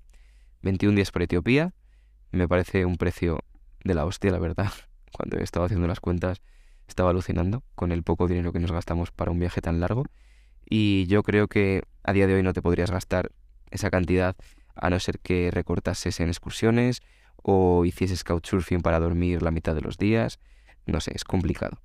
21 0.68 0.96
días 0.96 1.10
por 1.10 1.22
Etiopía, 1.22 1.74
me 2.30 2.48
parece 2.48 2.84
un 2.84 2.96
precio 2.96 3.40
de 3.84 3.94
la 3.94 4.04
hostia, 4.04 4.30
la 4.30 4.38
verdad. 4.38 4.72
Cuando 5.12 5.38
he 5.38 5.42
estado 5.42 5.66
haciendo 5.66 5.86
las 5.86 6.00
cuentas, 6.00 6.40
estaba 6.86 7.10
alucinando 7.10 7.62
con 7.74 7.92
el 7.92 8.02
poco 8.02 8.28
dinero 8.28 8.52
que 8.52 8.60
nos 8.60 8.72
gastamos 8.72 9.10
para 9.10 9.30
un 9.30 9.38
viaje 9.38 9.60
tan 9.60 9.80
largo. 9.80 10.04
Y 10.68 11.06
yo 11.06 11.22
creo 11.22 11.48
que 11.48 11.82
a 12.02 12.12
día 12.12 12.26
de 12.26 12.34
hoy 12.34 12.42
no 12.42 12.52
te 12.52 12.62
podrías 12.62 12.90
gastar 12.90 13.32
esa 13.70 13.90
cantidad 13.90 14.36
a 14.74 14.90
no 14.90 15.00
ser 15.00 15.18
que 15.18 15.50
recortases 15.50 16.20
en 16.20 16.28
excursiones 16.28 17.00
o 17.36 17.84
hicieses 17.84 18.24
couchsurfing 18.24 18.80
para 18.80 19.00
dormir 19.00 19.42
la 19.42 19.50
mitad 19.50 19.74
de 19.74 19.80
los 19.80 19.96
días. 19.96 20.38
No 20.86 21.00
sé, 21.00 21.12
es 21.14 21.24
complicado. 21.24 21.80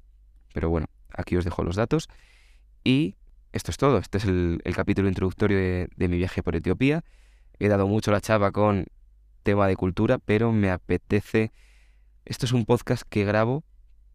Pero 0.53 0.69
bueno, 0.69 0.87
Aquí 1.13 1.37
os 1.37 1.45
dejo 1.45 1.63
los 1.63 1.75
datos. 1.75 2.09
Y 2.83 3.15
esto 3.51 3.71
es 3.71 3.77
todo. 3.77 3.97
Este 3.97 4.17
es 4.17 4.25
el, 4.25 4.61
capítulo 4.75 5.07
introductorio 5.07 5.57
de, 5.57 6.07
mi 6.07 6.17
viaje 6.17 6.43
por 6.43 6.55
Etiopía. 6.55 7.03
He 7.63 7.69
dado 7.69 7.87
mucho 7.87 8.11
la 8.11 8.19
chava 8.19 8.51
con 8.51 8.87
tema 9.43 9.67
de 9.67 9.77
cultura, 9.77 10.17
pero 10.17 10.51
me 10.51 10.69
apetece... 10.69 11.51
Esto 12.25 12.45
es 12.45 12.51
un 12.51 12.65
podcast 12.65 13.03
que 13.07 13.23
grabo 13.23 13.63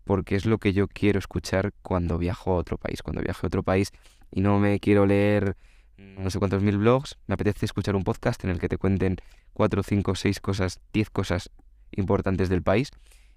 porque 0.04 0.36
es 0.36 0.44
lo 0.44 0.58
que 0.58 0.74
yo 0.74 0.86
quiero 0.86 1.18
escuchar 1.18 1.72
cuando 1.82 2.18
viajo 2.18 2.52
a 2.52 2.56
otro 2.56 2.76
país. 2.76 3.02
Cuando 3.02 3.22
viajo 3.22 3.46
a 3.46 3.48
otro 3.48 3.62
país 3.62 3.92
y 4.30 4.42
no 4.42 4.58
me 4.58 4.80
quiero 4.80 5.06
leer 5.06 5.56
no 5.96 6.28
sé 6.28 6.38
cuántos 6.38 6.62
mil 6.62 6.76
blogs, 6.76 7.16
me 7.26 7.34
apetece 7.34 7.64
escuchar 7.64 7.96
un 7.96 8.04
podcast 8.04 8.44
en 8.44 8.50
el 8.50 8.58
que 8.58 8.68
te 8.68 8.76
cuenten 8.76 9.16
cuatro, 9.52 9.82
cinco, 9.82 10.14
seis 10.14 10.40
cosas, 10.40 10.80
diez 10.92 11.08
cosas 11.08 11.50
importantes 11.90 12.48
del 12.48 12.62
país 12.62 12.90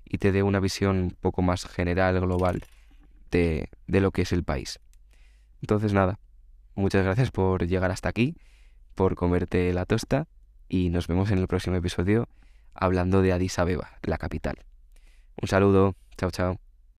y 0.03 0.17
te 0.17 0.31
dé 0.31 0.43
una 0.43 0.59
visión 0.59 0.97
un 0.97 1.11
poco 1.11 1.41
más 1.41 1.65
general, 1.65 2.19
global 2.19 2.63
de, 3.31 3.69
lo 3.87 4.11
que 4.11 4.23
es 4.23 4.31
el 4.33 4.43
país. 4.43 4.79
Entonces 5.61 5.93
nada, 5.93 6.19
muchas 6.75 7.03
gracias 7.03 7.31
por 7.31 7.65
llegar 7.65 7.91
hasta 7.91 8.09
aquí, 8.09 8.35
por 8.95 9.15
comerte 9.15 9.73
la 9.73 9.85
tosta 9.85 10.27
y 10.69 10.89
nos 10.89 11.07
vemos 11.07 11.31
en 11.31 11.39
el 11.39 11.47
próximo 11.47 11.75
episodio 11.75 12.27
hablando 12.73 13.21
de 13.21 13.33
Addis 13.33 13.59
Abeba, 13.59 13.97
la 14.03 14.17
capital. 14.17 14.55
Un 15.41 15.47
saludo, 15.47 15.95
chao 16.17 16.31
chao. 16.31 16.70